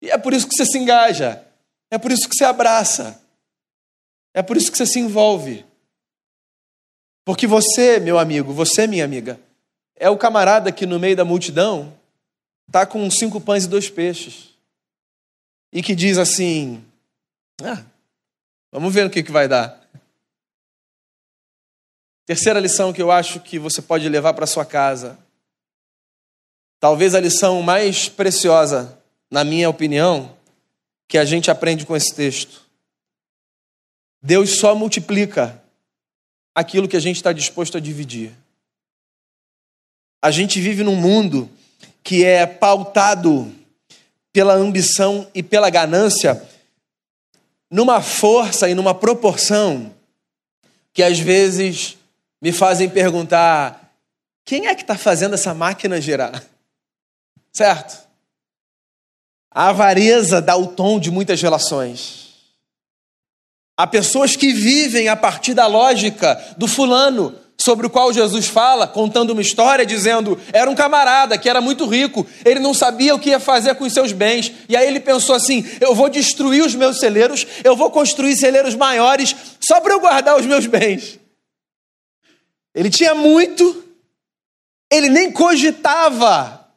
E 0.00 0.10
é 0.10 0.16
por 0.16 0.32
isso 0.32 0.46
que 0.46 0.54
você 0.54 0.64
se 0.64 0.78
engaja, 0.78 1.42
é 1.90 1.98
por 1.98 2.12
isso 2.12 2.28
que 2.28 2.36
você 2.36 2.44
abraça, 2.44 3.20
é 4.38 4.42
por 4.42 4.56
isso 4.56 4.70
que 4.70 4.78
você 4.78 4.86
se 4.86 5.00
envolve. 5.00 5.66
Porque 7.24 7.44
você, 7.44 7.98
meu 7.98 8.20
amigo, 8.20 8.52
você, 8.52 8.86
minha 8.86 9.04
amiga, 9.04 9.40
é 9.96 10.08
o 10.08 10.16
camarada 10.16 10.70
que 10.70 10.86
no 10.86 10.96
meio 10.96 11.16
da 11.16 11.24
multidão 11.24 11.92
está 12.68 12.86
com 12.86 13.10
cinco 13.10 13.40
pães 13.40 13.64
e 13.64 13.68
dois 13.68 13.90
peixes. 13.90 14.50
E 15.72 15.82
que 15.82 15.92
diz 15.92 16.18
assim: 16.18 16.84
ah, 17.64 17.84
vamos 18.70 18.94
ver 18.94 19.06
o 19.06 19.10
que, 19.10 19.24
que 19.24 19.32
vai 19.32 19.48
dar. 19.48 19.84
Terceira 22.24 22.60
lição 22.60 22.92
que 22.92 23.02
eu 23.02 23.10
acho 23.10 23.40
que 23.40 23.58
você 23.58 23.82
pode 23.82 24.08
levar 24.08 24.34
para 24.34 24.46
sua 24.46 24.64
casa. 24.64 25.18
Talvez 26.78 27.12
a 27.16 27.20
lição 27.20 27.60
mais 27.60 28.08
preciosa, 28.08 28.96
na 29.28 29.42
minha 29.42 29.68
opinião, 29.68 30.32
que 31.08 31.18
a 31.18 31.24
gente 31.24 31.50
aprende 31.50 31.84
com 31.84 31.96
esse 31.96 32.14
texto. 32.14 32.67
Deus 34.28 34.58
só 34.58 34.74
multiplica 34.74 35.58
aquilo 36.54 36.86
que 36.86 36.98
a 36.98 37.00
gente 37.00 37.16
está 37.16 37.32
disposto 37.32 37.78
a 37.78 37.80
dividir. 37.80 38.30
A 40.20 40.30
gente 40.30 40.60
vive 40.60 40.84
num 40.84 40.96
mundo 40.96 41.48
que 42.04 42.26
é 42.26 42.44
pautado 42.44 43.50
pela 44.30 44.52
ambição 44.52 45.26
e 45.34 45.42
pela 45.42 45.70
ganância, 45.70 46.46
numa 47.70 48.02
força 48.02 48.68
e 48.68 48.74
numa 48.74 48.94
proporção 48.94 49.94
que 50.92 51.02
às 51.02 51.18
vezes 51.18 51.96
me 52.38 52.52
fazem 52.52 52.86
perguntar: 52.86 53.94
quem 54.44 54.66
é 54.66 54.74
que 54.74 54.82
está 54.82 54.98
fazendo 54.98 55.36
essa 55.36 55.54
máquina 55.54 56.02
girar? 56.02 56.44
Certo? 57.50 58.06
A 59.50 59.70
avareza 59.70 60.42
dá 60.42 60.54
o 60.54 60.66
tom 60.66 61.00
de 61.00 61.10
muitas 61.10 61.40
relações. 61.40 62.27
Há 63.78 63.86
pessoas 63.86 64.34
que 64.34 64.52
vivem 64.52 65.06
a 65.08 65.14
partir 65.14 65.54
da 65.54 65.68
lógica 65.68 66.34
do 66.56 66.66
fulano, 66.66 67.32
sobre 67.60 67.86
o 67.86 67.90
qual 67.90 68.12
Jesus 68.12 68.48
fala, 68.48 68.88
contando 68.88 69.30
uma 69.30 69.40
história, 69.40 69.86
dizendo: 69.86 70.36
era 70.52 70.68
um 70.68 70.74
camarada 70.74 71.38
que 71.38 71.48
era 71.48 71.60
muito 71.60 71.86
rico, 71.86 72.26
ele 72.44 72.58
não 72.58 72.74
sabia 72.74 73.14
o 73.14 73.20
que 73.20 73.30
ia 73.30 73.38
fazer 73.38 73.76
com 73.76 73.84
os 73.84 73.92
seus 73.92 74.10
bens, 74.10 74.52
e 74.68 74.76
aí 74.76 74.84
ele 74.84 74.98
pensou 74.98 75.32
assim: 75.32 75.64
eu 75.80 75.94
vou 75.94 76.08
destruir 76.08 76.64
os 76.64 76.74
meus 76.74 76.98
celeiros, 76.98 77.46
eu 77.62 77.76
vou 77.76 77.88
construir 77.88 78.34
celeiros 78.34 78.74
maiores 78.74 79.36
só 79.60 79.80
para 79.80 79.94
eu 79.94 80.00
guardar 80.00 80.36
os 80.36 80.44
meus 80.44 80.66
bens. 80.66 81.20
Ele 82.74 82.90
tinha 82.90 83.14
muito, 83.14 83.84
ele 84.90 85.08
nem 85.08 85.30
cogitava 85.30 86.68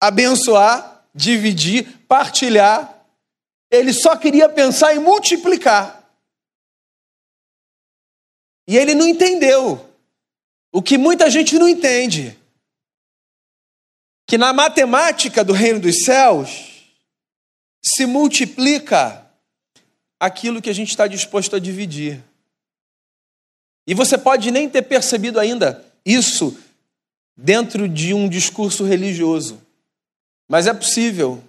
abençoar, 0.00 1.04
dividir, 1.14 1.86
partilhar. 2.08 2.96
Ele 3.70 3.92
só 3.92 4.16
queria 4.16 4.48
pensar 4.48 4.96
em 4.96 4.98
multiplicar. 4.98 5.99
E 8.70 8.78
ele 8.78 8.94
não 8.94 9.08
entendeu 9.08 9.84
o 10.70 10.80
que 10.80 10.96
muita 10.96 11.28
gente 11.28 11.58
não 11.58 11.68
entende. 11.68 12.38
Que 14.28 14.38
na 14.38 14.52
matemática 14.52 15.42
do 15.42 15.52
reino 15.52 15.80
dos 15.80 16.04
céus 16.04 16.84
se 17.84 18.06
multiplica 18.06 19.26
aquilo 20.20 20.62
que 20.62 20.70
a 20.70 20.72
gente 20.72 20.90
está 20.90 21.08
disposto 21.08 21.56
a 21.56 21.58
dividir. 21.58 22.22
E 23.88 23.92
você 23.92 24.16
pode 24.16 24.52
nem 24.52 24.68
ter 24.68 24.82
percebido 24.82 25.40
ainda 25.40 25.84
isso 26.06 26.56
dentro 27.36 27.88
de 27.88 28.14
um 28.14 28.28
discurso 28.28 28.84
religioso. 28.84 29.60
Mas 30.48 30.68
é 30.68 30.72
possível 30.72 31.42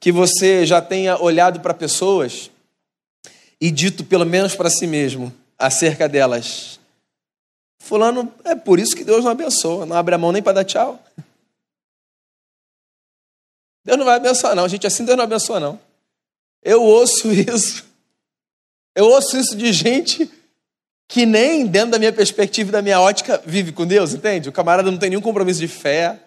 que 0.00 0.10
você 0.10 0.66
já 0.66 0.82
tenha 0.82 1.22
olhado 1.22 1.60
para 1.60 1.72
pessoas 1.72 2.50
e 3.60 3.70
dito, 3.70 4.02
pelo 4.02 4.26
menos 4.26 4.56
para 4.56 4.68
si 4.68 4.88
mesmo, 4.88 5.32
acerca 5.58 6.08
delas: 6.08 6.78
Fulano, 7.80 8.32
é 8.44 8.54
por 8.54 8.78
isso 8.78 8.94
que 8.94 9.04
Deus 9.04 9.24
não 9.24 9.30
abençoa, 9.30 9.84
não 9.86 9.96
abre 9.96 10.14
a 10.14 10.18
mão 10.18 10.32
nem 10.32 10.42
para 10.42 10.52
dar 10.52 10.64
tchau. 10.64 11.02
Deus 13.84 13.98
não 13.98 14.04
vai 14.04 14.16
abençoar, 14.16 14.54
não. 14.54 14.68
Gente, 14.68 14.86
assim 14.86 15.04
Deus 15.04 15.16
não 15.16 15.24
abençoa, 15.24 15.58
não. 15.58 15.80
Eu 16.62 16.82
ouço 16.82 17.30
isso. 17.32 17.86
Eu 18.94 19.06
ouço 19.06 19.36
isso 19.36 19.56
de 19.56 19.72
gente 19.72 20.30
que 21.08 21.24
nem 21.24 21.66
dentro 21.66 21.92
da 21.92 21.98
minha 21.98 22.12
perspectiva 22.12 22.68
e 22.68 22.72
da 22.72 22.82
minha 22.82 23.00
ótica 23.00 23.42
vive 23.46 23.72
com 23.72 23.86
Deus, 23.86 24.12
entende? 24.12 24.48
O 24.50 24.52
camarada 24.52 24.90
não 24.90 24.98
tem 24.98 25.08
nenhum 25.08 25.22
compromisso 25.22 25.60
de 25.60 25.68
fé. 25.68 26.20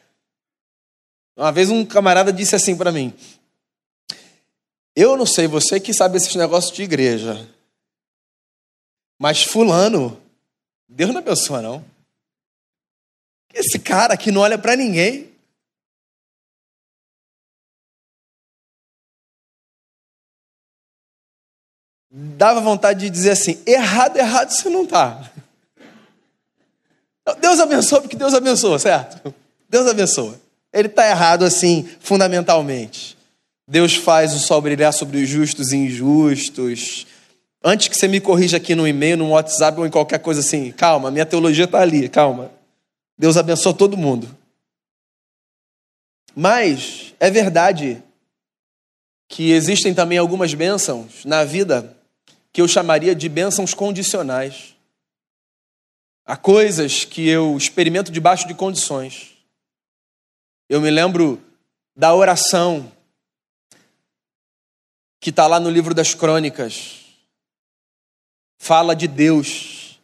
Uma 1.38 1.52
vez 1.52 1.70
um 1.70 1.86
camarada 1.86 2.34
disse 2.34 2.56
assim 2.56 2.76
para 2.76 2.92
mim: 2.92 3.14
Eu 4.96 5.16
não 5.16 5.26
sei, 5.26 5.48
você 5.48 5.80
que 5.80 5.94
sabe 5.94 6.18
esses 6.18 6.34
negócios 6.36 6.76
de 6.76 6.82
igreja, 6.82 7.48
mas 9.22 9.44
Fulano, 9.44 10.20
Deus 10.90 11.12
não 11.12 11.20
abençoa, 11.20 11.62
não. 11.62 11.86
Esse 13.54 13.78
cara 13.78 14.18
que 14.18 14.32
não 14.32 14.42
olha 14.42 14.58
para 14.58 14.76
ninguém. 14.76 15.32
Dava 22.10 22.62
vontade 22.62 23.02
de 23.02 23.12
dizer 23.12 23.30
assim: 23.30 23.62
errado, 23.68 24.18
errado 24.18 24.50
você 24.50 24.68
não 24.72 24.86
está. 24.86 25.32
Deus 27.40 27.60
abençoa 27.60 28.02
porque 28.02 28.16
Deus 28.16 28.34
abençoa, 28.34 28.80
certo? 28.80 29.32
Deus 29.70 29.86
abençoa. 29.86 30.42
Ele 30.74 30.88
está 30.88 31.08
errado 31.08 31.46
assim, 31.46 31.88
fundamentalmente. 32.00 33.16
Deus 33.68 33.96
faz 33.96 34.34
o 34.34 34.40
sol 34.40 34.64
brilhar 34.64 34.92
sobre 34.92 35.22
os 35.22 35.30
justos 35.30 35.72
e 35.72 35.78
injustos. 35.78 37.06
Antes 37.64 37.88
que 37.88 37.96
você 37.96 38.08
me 38.08 38.20
corrija 38.20 38.58
aqui 38.58 38.74
no 38.74 38.88
e-mail, 38.88 39.18
no 39.18 39.30
WhatsApp 39.30 39.80
ou 39.80 39.86
em 39.86 39.92
qualquer 39.92 40.20
coisa 40.20 40.40
assim, 40.40 40.72
calma, 40.72 41.12
minha 41.12 41.26
teologia 41.26 41.66
está 41.66 41.80
ali, 41.80 42.10
calma. 42.10 42.52
Deus 43.18 43.38
abençoa 43.38 43.74
todo 43.74 43.96
mundo. 43.96 44.36
Mas 46.36 47.14
é 47.20 47.30
verdade 47.30 48.02
que 49.28 49.52
existem 49.52 49.94
também 49.94 50.18
algumas 50.18 50.54
bênçãos 50.54 51.24
na 51.24 51.44
vida 51.44 51.96
que 52.52 52.62
eu 52.62 52.68
chamaria 52.68 53.14
de 53.14 53.30
bênçãos 53.30 53.74
condicionais. 53.74 54.76
Há 56.26 56.36
coisas 56.36 57.06
que 57.06 57.28
eu 57.28 57.56
experimento 57.56 58.12
debaixo 58.12 58.48
de 58.48 58.54
condições. 58.54 59.38
Eu 60.68 60.82
me 60.82 60.90
lembro 60.90 61.42
da 61.96 62.14
oração 62.14 62.92
que 65.20 65.30
está 65.30 65.46
lá 65.46 65.60
no 65.60 65.70
livro 65.70 65.94
das 65.94 66.14
crônicas. 66.14 67.01
Fala 68.64 68.96
de 68.96 69.08
Deus. 69.08 70.00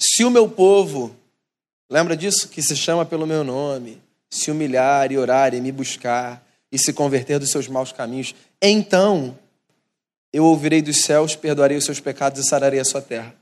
Se 0.00 0.24
o 0.24 0.30
meu 0.30 0.48
povo 0.48 1.14
Lembra 1.90 2.16
disso? 2.16 2.48
Que 2.48 2.62
se 2.62 2.76
chama 2.76 3.04
pelo 3.04 3.26
meu 3.26 3.42
nome, 3.42 4.00
se 4.30 4.48
humilhar 4.48 5.10
e 5.10 5.18
orar 5.18 5.52
e 5.52 5.60
me 5.60 5.72
buscar 5.72 6.40
e 6.70 6.78
se 6.78 6.92
converter 6.92 7.40
dos 7.40 7.50
seus 7.50 7.66
maus 7.66 7.90
caminhos. 7.90 8.32
Então 8.62 9.36
eu 10.32 10.44
ouvirei 10.44 10.80
dos 10.80 11.02
céus, 11.02 11.34
perdoarei 11.34 11.76
os 11.76 11.84
seus 11.84 11.98
pecados 11.98 12.40
e 12.40 12.48
sararei 12.48 12.78
a 12.78 12.84
sua 12.84 13.02
terra. 13.02 13.34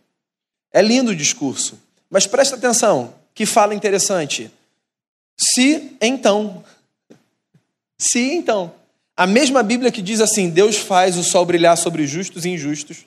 É 0.73 0.81
lindo 0.81 1.11
o 1.11 1.17
discurso, 1.17 1.79
mas 2.09 2.27
presta 2.27 2.57
atenção, 2.57 3.13
que 3.35 3.45
fala 3.45 3.75
interessante. 3.75 4.51
Se 5.39 5.95
então, 6.01 6.65
se 7.99 8.33
então, 8.33 8.73
a 9.15 9.27
mesma 9.27 9.63
Bíblia 9.63 9.93
que 9.93 10.01
diz 10.01 10.23
assim: 10.23 10.49
Deus 10.49 10.79
faz 10.79 11.19
o 11.19 11.23
sol 11.23 11.45
brilhar 11.45 11.77
sobre 11.77 12.07
justos 12.07 12.47
e 12.47 12.49
injustos, 12.49 13.05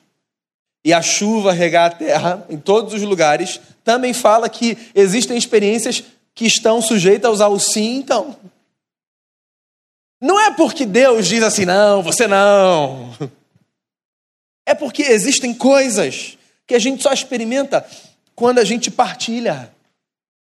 e 0.83 0.93
a 0.93 1.01
chuva 1.01 1.51
regar 1.51 1.91
a 1.91 1.95
terra 1.95 2.45
em 2.49 2.57
todos 2.57 2.93
os 2.93 3.01
lugares, 3.03 3.59
também 3.83 4.13
fala 4.13 4.49
que 4.49 4.77
existem 4.95 5.37
experiências 5.37 6.03
que 6.33 6.45
estão 6.45 6.81
sujeitas 6.81 7.41
ao 7.41 7.59
sim, 7.59 7.97
então. 7.97 8.35
Não 10.19 10.39
é 10.39 10.51
porque 10.51 10.85
Deus 10.85 11.27
diz 11.27 11.43
assim, 11.43 11.65
não, 11.65 12.01
você 12.01 12.27
não. 12.27 13.15
É 14.63 14.75
porque 14.75 15.01
existem 15.01 15.55
coisas 15.55 16.37
que 16.67 16.75
a 16.75 16.79
gente 16.79 17.01
só 17.01 17.11
experimenta 17.11 17.85
quando 18.35 18.59
a 18.59 18.63
gente 18.63 18.91
partilha. 18.91 19.73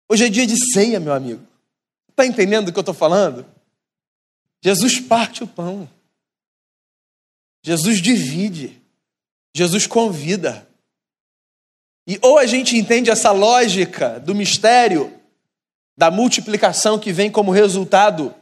Hoje 0.09 0.25
é 0.25 0.29
dia 0.29 0.47
de 0.47 0.57
ceia, 0.73 1.01
meu 1.01 1.13
amigo. 1.13 1.45
Está 2.09 2.25
entendendo 2.25 2.69
o 2.69 2.73
que 2.73 2.79
eu 2.79 2.83
estou 2.83 2.95
falando? 2.95 3.45
Jesus 4.63 5.01
parte 5.01 5.43
o 5.43 5.49
pão. 5.49 5.91
Jesus 7.63 8.01
divide. 8.01 8.81
Jesus 9.55 9.87
convida. 9.87 10.67
E 12.07 12.19
ou 12.21 12.39
a 12.39 12.47
gente 12.47 12.77
entende 12.77 13.11
essa 13.11 13.31
lógica 13.31 14.21
do 14.21 14.35
mistério, 14.35 15.13
da 15.97 16.11
multiplicação 16.11 16.99
que 16.99 17.13
vem 17.13 17.31
como 17.31 17.53
resultado 17.53 18.35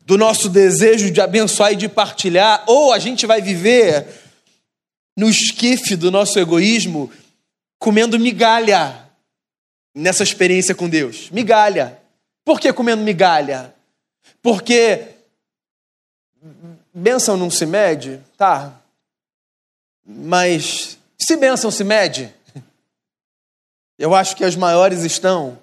do 0.00 0.16
nosso 0.16 0.48
desejo 0.48 1.10
de 1.10 1.20
abençoar 1.20 1.72
e 1.72 1.76
de 1.76 1.88
partilhar, 1.88 2.64
ou 2.66 2.92
a 2.92 2.98
gente 2.98 3.26
vai 3.26 3.40
viver 3.42 4.06
no 5.16 5.28
esquife 5.28 5.94
do 5.94 6.10
nosso 6.10 6.38
egoísmo, 6.38 7.10
comendo 7.78 8.18
migalha 8.18 9.10
nessa 9.94 10.22
experiência 10.22 10.74
com 10.74 10.88
Deus. 10.88 11.28
Migalha. 11.30 11.98
Por 12.44 12.58
que 12.58 12.72
comendo 12.72 13.02
migalha? 13.02 13.74
Porque 14.40 15.08
bênção 16.92 17.36
não 17.36 17.50
se 17.50 17.66
mede? 17.66 18.20
Tá. 18.36 18.81
Mas 20.04 20.98
se 21.18 21.36
bênção 21.36 21.70
se 21.70 21.84
mede, 21.84 22.34
eu 23.98 24.14
acho 24.14 24.36
que 24.36 24.44
as 24.44 24.56
maiores 24.56 25.02
estão 25.04 25.58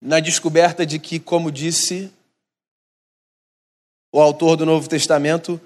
na 0.00 0.20
descoberta 0.20 0.86
de 0.86 0.98
que, 0.98 1.18
como 1.18 1.50
disse 1.50 2.12
o 4.12 4.20
autor 4.20 4.56
do 4.56 4.64
Novo 4.64 4.88
Testamento, 4.88 5.60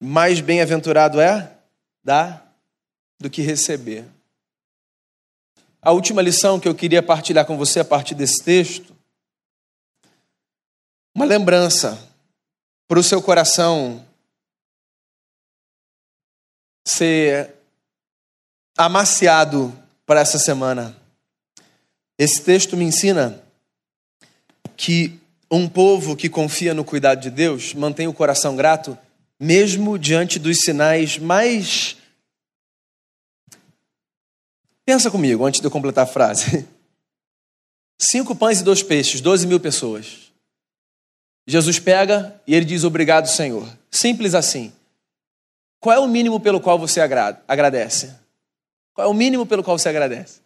mais 0.00 0.40
bem-aventurado 0.40 1.20
é 1.20 1.56
dar 2.02 2.52
do 3.20 3.30
que 3.30 3.42
receber. 3.42 4.04
A 5.80 5.92
última 5.92 6.22
lição 6.22 6.58
que 6.58 6.66
eu 6.66 6.74
queria 6.74 7.02
partilhar 7.02 7.46
com 7.46 7.56
você 7.56 7.80
a 7.80 7.84
partir 7.84 8.14
desse 8.14 8.42
texto, 8.42 8.96
uma 11.14 11.24
lembrança 11.24 11.98
para 12.88 12.98
o 12.98 13.02
seu 13.02 13.22
coração 13.22 14.04
ser 16.84 17.54
amaciado 18.76 19.76
para 20.06 20.20
essa 20.20 20.38
semana. 20.38 20.96
Esse 22.18 22.42
texto 22.42 22.76
me 22.76 22.84
ensina 22.84 23.42
que 24.76 25.18
um 25.50 25.68
povo 25.68 26.16
que 26.16 26.28
confia 26.28 26.72
no 26.72 26.84
cuidado 26.84 27.20
de 27.20 27.30
Deus 27.30 27.74
mantém 27.74 28.08
o 28.08 28.14
coração 28.14 28.56
grato, 28.56 28.96
mesmo 29.38 29.98
diante 29.98 30.38
dos 30.38 30.58
sinais 30.60 31.18
mais. 31.18 31.96
Pensa 34.84 35.10
comigo 35.10 35.44
antes 35.44 35.60
de 35.60 35.66
eu 35.66 35.70
completar 35.70 36.04
a 36.04 36.06
frase. 36.06 36.66
Cinco 38.00 38.34
pães 38.34 38.60
e 38.60 38.64
dois 38.64 38.82
peixes, 38.82 39.20
doze 39.20 39.46
mil 39.46 39.60
pessoas. 39.60 40.32
Jesus 41.46 41.78
pega 41.78 42.40
e 42.46 42.54
ele 42.54 42.64
diz: 42.64 42.84
Obrigado, 42.84 43.26
Senhor. 43.26 43.68
Simples 43.90 44.34
assim. 44.34 44.72
Qual 45.82 45.96
é 45.96 45.98
o 45.98 46.06
mínimo 46.06 46.38
pelo 46.38 46.60
qual 46.60 46.78
você 46.78 47.00
agradece? 47.00 48.14
Qual 48.94 49.04
é 49.04 49.10
o 49.10 49.12
mínimo 49.12 49.44
pelo 49.44 49.64
qual 49.64 49.76
você 49.76 49.88
agradece? 49.88 50.40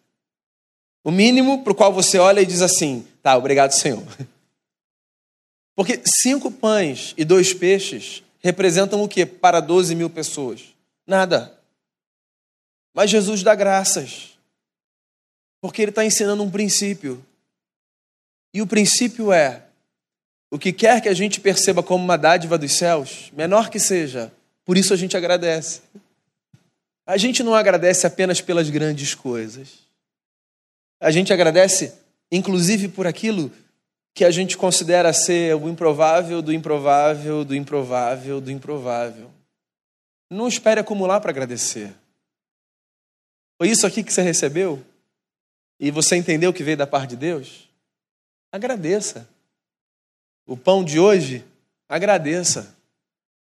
O 1.05 1.11
mínimo 1.11 1.63
para 1.63 1.75
o 1.75 1.77
qual 1.77 1.93
você 1.93 2.19
olha 2.19 2.41
e 2.41 2.47
diz 2.47 2.63
assim: 2.63 3.07
tá, 3.23 3.37
obrigado, 3.37 3.73
Senhor. 3.73 4.03
Porque 5.77 6.01
cinco 6.07 6.51
pães 6.51 7.13
e 7.19 7.25
dois 7.25 7.53
peixes 7.53 8.23
representam 8.39 9.03
o 9.05 9.09
que 9.09 9.27
para 9.27 9.61
12 9.61 9.95
mil 9.95 10.09
pessoas? 10.09 10.75
Nada. 11.07 11.61
Mas 12.95 13.11
Jesus 13.11 13.43
dá 13.43 13.55
graças, 13.55 14.39
porque 15.61 15.83
Ele 15.83 15.91
está 15.91 16.03
ensinando 16.03 16.43
um 16.43 16.51
princípio. 16.51 17.23
E 18.55 18.63
o 18.63 18.67
princípio 18.67 19.31
é: 19.31 19.67
o 20.51 20.59
que 20.59 20.73
quer 20.73 21.03
que 21.03 21.11
a 21.11 21.15
gente 21.15 21.43
perceba 21.43 21.83
como 21.83 22.03
uma 22.03 22.17
dádiva 22.17 22.57
dos 22.57 22.73
céus, 22.73 23.31
menor 23.35 23.69
que 23.69 23.79
seja, 23.79 24.33
por 24.67 24.77
isso 24.77 24.93
a 24.93 24.97
gente 24.97 25.17
agradece. 25.17 25.81
A 27.07 27.17
gente 27.17 27.45
não 27.45 27.55
agradece 27.55 28.05
apenas 28.05 28.41
pelas 28.41 28.69
grandes 28.69 29.15
coisas. 29.15 29.79
A 30.99 31.13
gente 31.13 31.33
agradece, 31.33 31.95
inclusive, 32.33 32.89
por 32.89 33.07
aquilo 33.07 33.53
que 34.13 34.25
a 34.25 34.31
gente 34.33 34.57
considera 34.57 35.13
ser 35.13 35.55
o 35.55 35.69
improvável 35.69 36.43
do 36.43 36.53
improvável, 36.53 37.45
do 37.45 37.55
improvável, 37.55 38.41
do 38.41 38.51
improvável. 38.51 39.31
Não 40.29 40.49
espere 40.49 40.81
acumular 40.81 41.21
para 41.21 41.31
agradecer. 41.31 41.95
Foi 43.57 43.69
isso 43.69 43.87
aqui 43.87 44.03
que 44.03 44.13
você 44.13 44.23
recebeu? 44.23 44.85
E 45.79 45.93
você 45.93 46.17
entendeu 46.17 46.53
que 46.53 46.65
veio 46.65 46.77
da 46.77 46.89
parte 46.89 47.11
de 47.11 47.17
Deus? 47.17 47.69
Agradeça. 48.51 49.29
O 50.45 50.57
pão 50.57 50.83
de 50.83 50.99
hoje, 50.99 51.45
agradeça. 51.89 52.76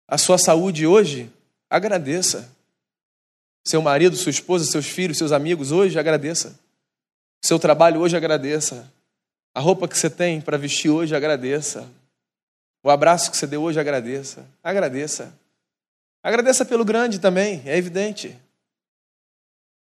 A 0.06 0.18
sua 0.18 0.38
saúde 0.38 0.86
hoje, 0.86 1.32
agradeça. 1.70 2.50
Seu 3.64 3.80
marido, 3.80 4.16
sua 4.16 4.30
esposa, 4.30 4.64
seus 4.64 4.86
filhos, 4.86 5.18
seus 5.18 5.32
amigos, 5.32 5.70
hoje 5.70 5.98
agradeça. 5.98 6.58
Seu 7.44 7.58
trabalho 7.58 8.00
hoje 8.00 8.16
agradeça. 8.16 8.92
A 9.54 9.60
roupa 9.60 9.86
que 9.86 9.96
você 9.96 10.10
tem 10.10 10.40
para 10.40 10.56
vestir 10.56 10.90
hoje 10.90 11.14
agradeça. 11.14 11.88
O 12.82 12.90
abraço 12.90 13.30
que 13.30 13.36
você 13.36 13.46
deu 13.46 13.62
hoje, 13.62 13.78
agradeça. 13.78 14.46
Agradeça. 14.62 15.32
Agradeça 16.22 16.64
pelo 16.64 16.84
grande 16.84 17.18
também, 17.18 17.62
é 17.66 17.76
evidente. 17.76 18.38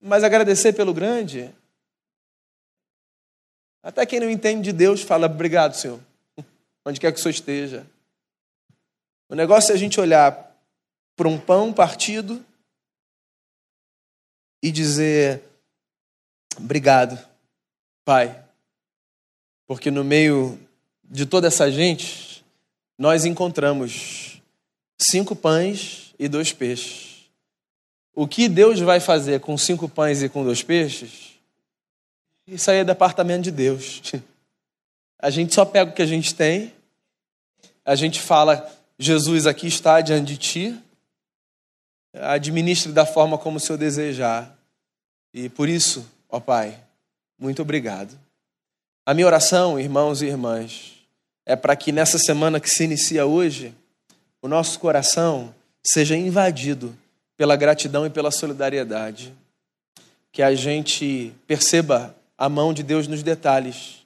Mas 0.01 0.25
agradecer 0.25 0.73
pelo 0.73 0.95
grande. 0.95 1.53
Até 3.83 4.07
quem 4.07 4.21
não 4.21 4.31
entende 4.31 4.63
de 4.63 4.73
Deus 4.73 5.03
fala, 5.03 5.27
obrigado, 5.27 5.75
Senhor. 5.75 6.01
Onde 6.85 7.01
quer 7.01 7.13
que 7.13 7.19
o 7.19 7.23
Senhor 7.23 7.33
esteja. 7.33 7.87
O 9.31 9.37
negócio 9.37 9.71
é 9.71 9.75
a 9.77 9.79
gente 9.79 10.01
olhar 10.01 10.53
para 11.15 11.29
um 11.29 11.39
pão 11.39 11.73
partido 11.73 12.45
e 14.61 14.73
dizer: 14.73 15.41
Obrigado, 16.57 17.17
Pai, 18.05 18.45
porque 19.69 19.89
no 19.89 20.03
meio 20.03 20.59
de 21.05 21.27
toda 21.27 21.47
essa 21.47 21.71
gente, 21.71 22.45
nós 22.99 23.25
encontramos 23.25 24.43
cinco 25.01 25.37
pães 25.37 26.13
e 26.19 26.27
dois 26.27 26.53
peixes. 26.53 27.31
O 28.13 28.27
que 28.27 28.49
Deus 28.49 28.81
vai 28.81 28.99
fazer 28.99 29.39
com 29.39 29.57
cinco 29.57 29.89
pães 29.89 30.25
e 30.25 30.29
com 30.29 30.43
dois 30.43 30.65
peixes? 30.65 31.39
Isso 32.49 32.69
aí 32.69 32.79
é 32.79 32.85
departamento 32.85 33.43
de 33.43 33.53
Deus. 33.53 34.03
A 35.23 35.31
gente 35.31 35.55
só 35.55 35.65
pega 35.65 35.93
o 35.93 35.95
que 35.95 36.01
a 36.01 36.07
gente 36.07 36.35
tem, 36.35 36.73
a 37.85 37.95
gente 37.95 38.19
fala: 38.19 38.80
Jesus 39.03 39.47
aqui 39.47 39.67
está 39.67 40.03
diante 40.03 40.27
de 40.27 40.37
ti, 40.37 40.81
administre 42.13 42.93
da 42.93 43.07
forma 43.07 43.39
como 43.39 43.57
o 43.57 43.61
Senhor 43.61 43.79
desejar. 43.79 44.55
E 45.33 45.49
por 45.49 45.71
isso, 45.71 46.07
ó 46.29 46.39
Pai, 46.39 46.79
muito 47.39 47.63
obrigado. 47.63 48.15
A 49.07 49.15
minha 49.15 49.27
oração, 49.27 49.81
irmãos 49.81 50.21
e 50.21 50.27
irmãs, 50.27 50.99
é 51.47 51.57
para 51.57 51.75
que 51.75 51.93
nessa 51.93 52.19
semana 52.19 52.61
que 52.61 52.69
se 52.69 52.85
inicia 52.85 53.25
hoje, 53.25 53.75
o 54.43 54.47
nosso 54.47 54.79
coração 54.79 55.55
seja 55.83 56.15
invadido 56.15 56.95
pela 57.39 57.57
gratidão 57.57 58.05
e 58.05 58.11
pela 58.11 58.31
solidariedade. 58.31 59.33
Que 60.31 60.43
a 60.43 60.55
gente 60.55 61.33
perceba 61.47 62.15
a 62.37 62.51
mão 62.51 62.75
de 62.75 62.83
Deus 62.83 63.09
nos 63.09 63.23
detalhes 63.23 64.05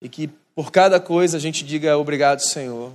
e 0.00 0.08
que 0.08 0.28
por 0.54 0.70
cada 0.70 1.00
coisa 1.00 1.36
a 1.36 1.40
gente 1.40 1.64
diga 1.64 1.98
obrigado, 1.98 2.38
Senhor. 2.38 2.92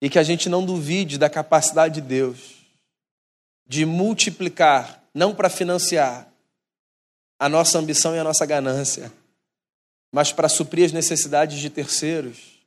E 0.00 0.08
que 0.08 0.18
a 0.18 0.22
gente 0.22 0.48
não 0.48 0.64
duvide 0.64 1.18
da 1.18 1.28
capacidade 1.28 2.00
de 2.00 2.00
Deus 2.00 2.58
de 3.68 3.84
multiplicar, 3.84 5.04
não 5.12 5.34
para 5.34 5.50
financiar 5.50 6.26
a 7.38 7.48
nossa 7.48 7.78
ambição 7.78 8.16
e 8.16 8.18
a 8.18 8.24
nossa 8.24 8.46
ganância, 8.46 9.12
mas 10.10 10.32
para 10.32 10.48
suprir 10.48 10.86
as 10.86 10.92
necessidades 10.92 11.60
de 11.60 11.68
terceiros, 11.68 12.58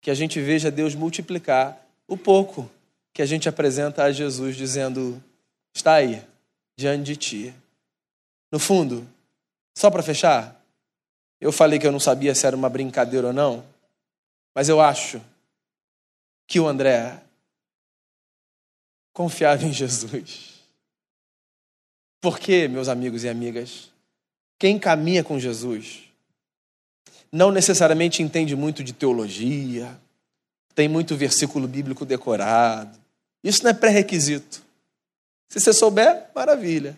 que 0.00 0.10
a 0.10 0.14
gente 0.14 0.40
veja 0.40 0.70
Deus 0.70 0.94
multiplicar 0.94 1.84
o 2.06 2.16
pouco 2.16 2.70
que 3.12 3.20
a 3.20 3.26
gente 3.26 3.48
apresenta 3.48 4.04
a 4.04 4.12
Jesus, 4.12 4.56
dizendo: 4.56 5.22
está 5.74 5.94
aí, 5.94 6.22
diante 6.76 7.04
de 7.04 7.16
ti. 7.16 7.54
No 8.52 8.60
fundo, 8.60 9.06
só 9.76 9.90
para 9.90 10.02
fechar, 10.02 10.60
eu 11.40 11.50
falei 11.50 11.78
que 11.78 11.86
eu 11.86 11.92
não 11.92 12.00
sabia 12.00 12.34
se 12.34 12.46
era 12.46 12.54
uma 12.54 12.68
brincadeira 12.68 13.28
ou 13.28 13.32
não, 13.32 13.64
mas 14.54 14.68
eu 14.68 14.80
acho 14.80 15.20
que 16.46 16.60
o 16.60 16.66
André 16.66 17.22
confiava 19.12 19.64
em 19.64 19.72
Jesus. 19.72 20.54
Porque, 22.20 22.68
meus 22.68 22.88
amigos 22.88 23.24
e 23.24 23.28
amigas, 23.28 23.90
quem 24.58 24.78
caminha 24.78 25.22
com 25.22 25.38
Jesus 25.38 26.04
não 27.30 27.50
necessariamente 27.50 28.22
entende 28.22 28.54
muito 28.54 28.84
de 28.84 28.92
teologia, 28.92 29.98
tem 30.74 30.88
muito 30.88 31.16
versículo 31.16 31.66
bíblico 31.66 32.06
decorado. 32.06 32.98
Isso 33.42 33.62
não 33.62 33.70
é 33.70 33.74
pré-requisito. 33.74 34.62
Se 35.48 35.60
você 35.60 35.72
souber, 35.72 36.30
maravilha. 36.34 36.96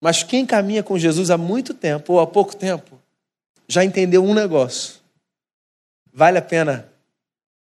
Mas 0.00 0.22
quem 0.22 0.44
caminha 0.44 0.82
com 0.82 0.98
Jesus 0.98 1.30
há 1.30 1.38
muito 1.38 1.72
tempo 1.72 2.14
ou 2.14 2.20
há 2.20 2.26
pouco 2.26 2.56
tempo, 2.56 3.00
já 3.68 3.84
entendeu 3.84 4.24
um 4.24 4.34
negócio. 4.34 5.00
Vale 6.12 6.38
a 6.38 6.42
pena 6.42 6.89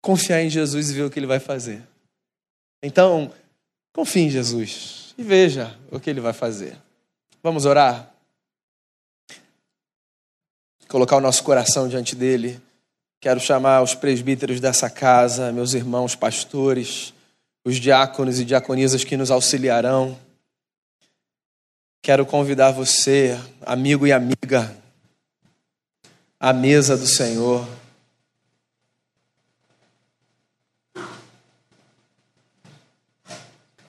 confiar 0.08 0.42
em 0.42 0.50
Jesus 0.50 0.90
e 0.90 0.94
ver 0.94 1.04
o 1.04 1.10
que 1.10 1.20
ele 1.20 1.28
vai 1.28 1.38
fazer. 1.38 1.84
Então, 2.82 3.30
confie 3.94 4.22
em 4.22 4.30
Jesus 4.30 5.14
e 5.18 5.22
veja 5.22 5.78
o 5.92 6.00
que 6.00 6.10
ele 6.10 6.22
vai 6.22 6.32
fazer. 6.32 6.78
Vamos 7.44 7.66
orar? 7.66 8.10
Colocar 10.88 11.18
o 11.18 11.20
nosso 11.20 11.44
coração 11.44 11.90
diante 11.90 12.16
dele. 12.16 12.58
Quero 13.20 13.42
chamar 13.42 13.82
os 13.82 13.96
presbíteros 13.96 14.62
dessa 14.62 14.90
casa, 14.90 15.52
meus 15.52 15.74
irmãos 15.74 16.16
pastores, 16.16 17.14
os 17.66 17.76
diáconos 17.76 18.40
e 18.40 18.46
diaconisas 18.46 19.04
que 19.04 19.18
nos 19.18 19.30
auxiliarão. 19.30 20.18
Quero 22.02 22.26
convidar 22.26 22.72
você, 22.72 23.38
amigo 23.60 24.08
e 24.08 24.14
amiga, 24.14 24.74
à 26.40 26.54
mesa 26.54 26.96
do 26.96 27.08
Senhor. 27.08 27.68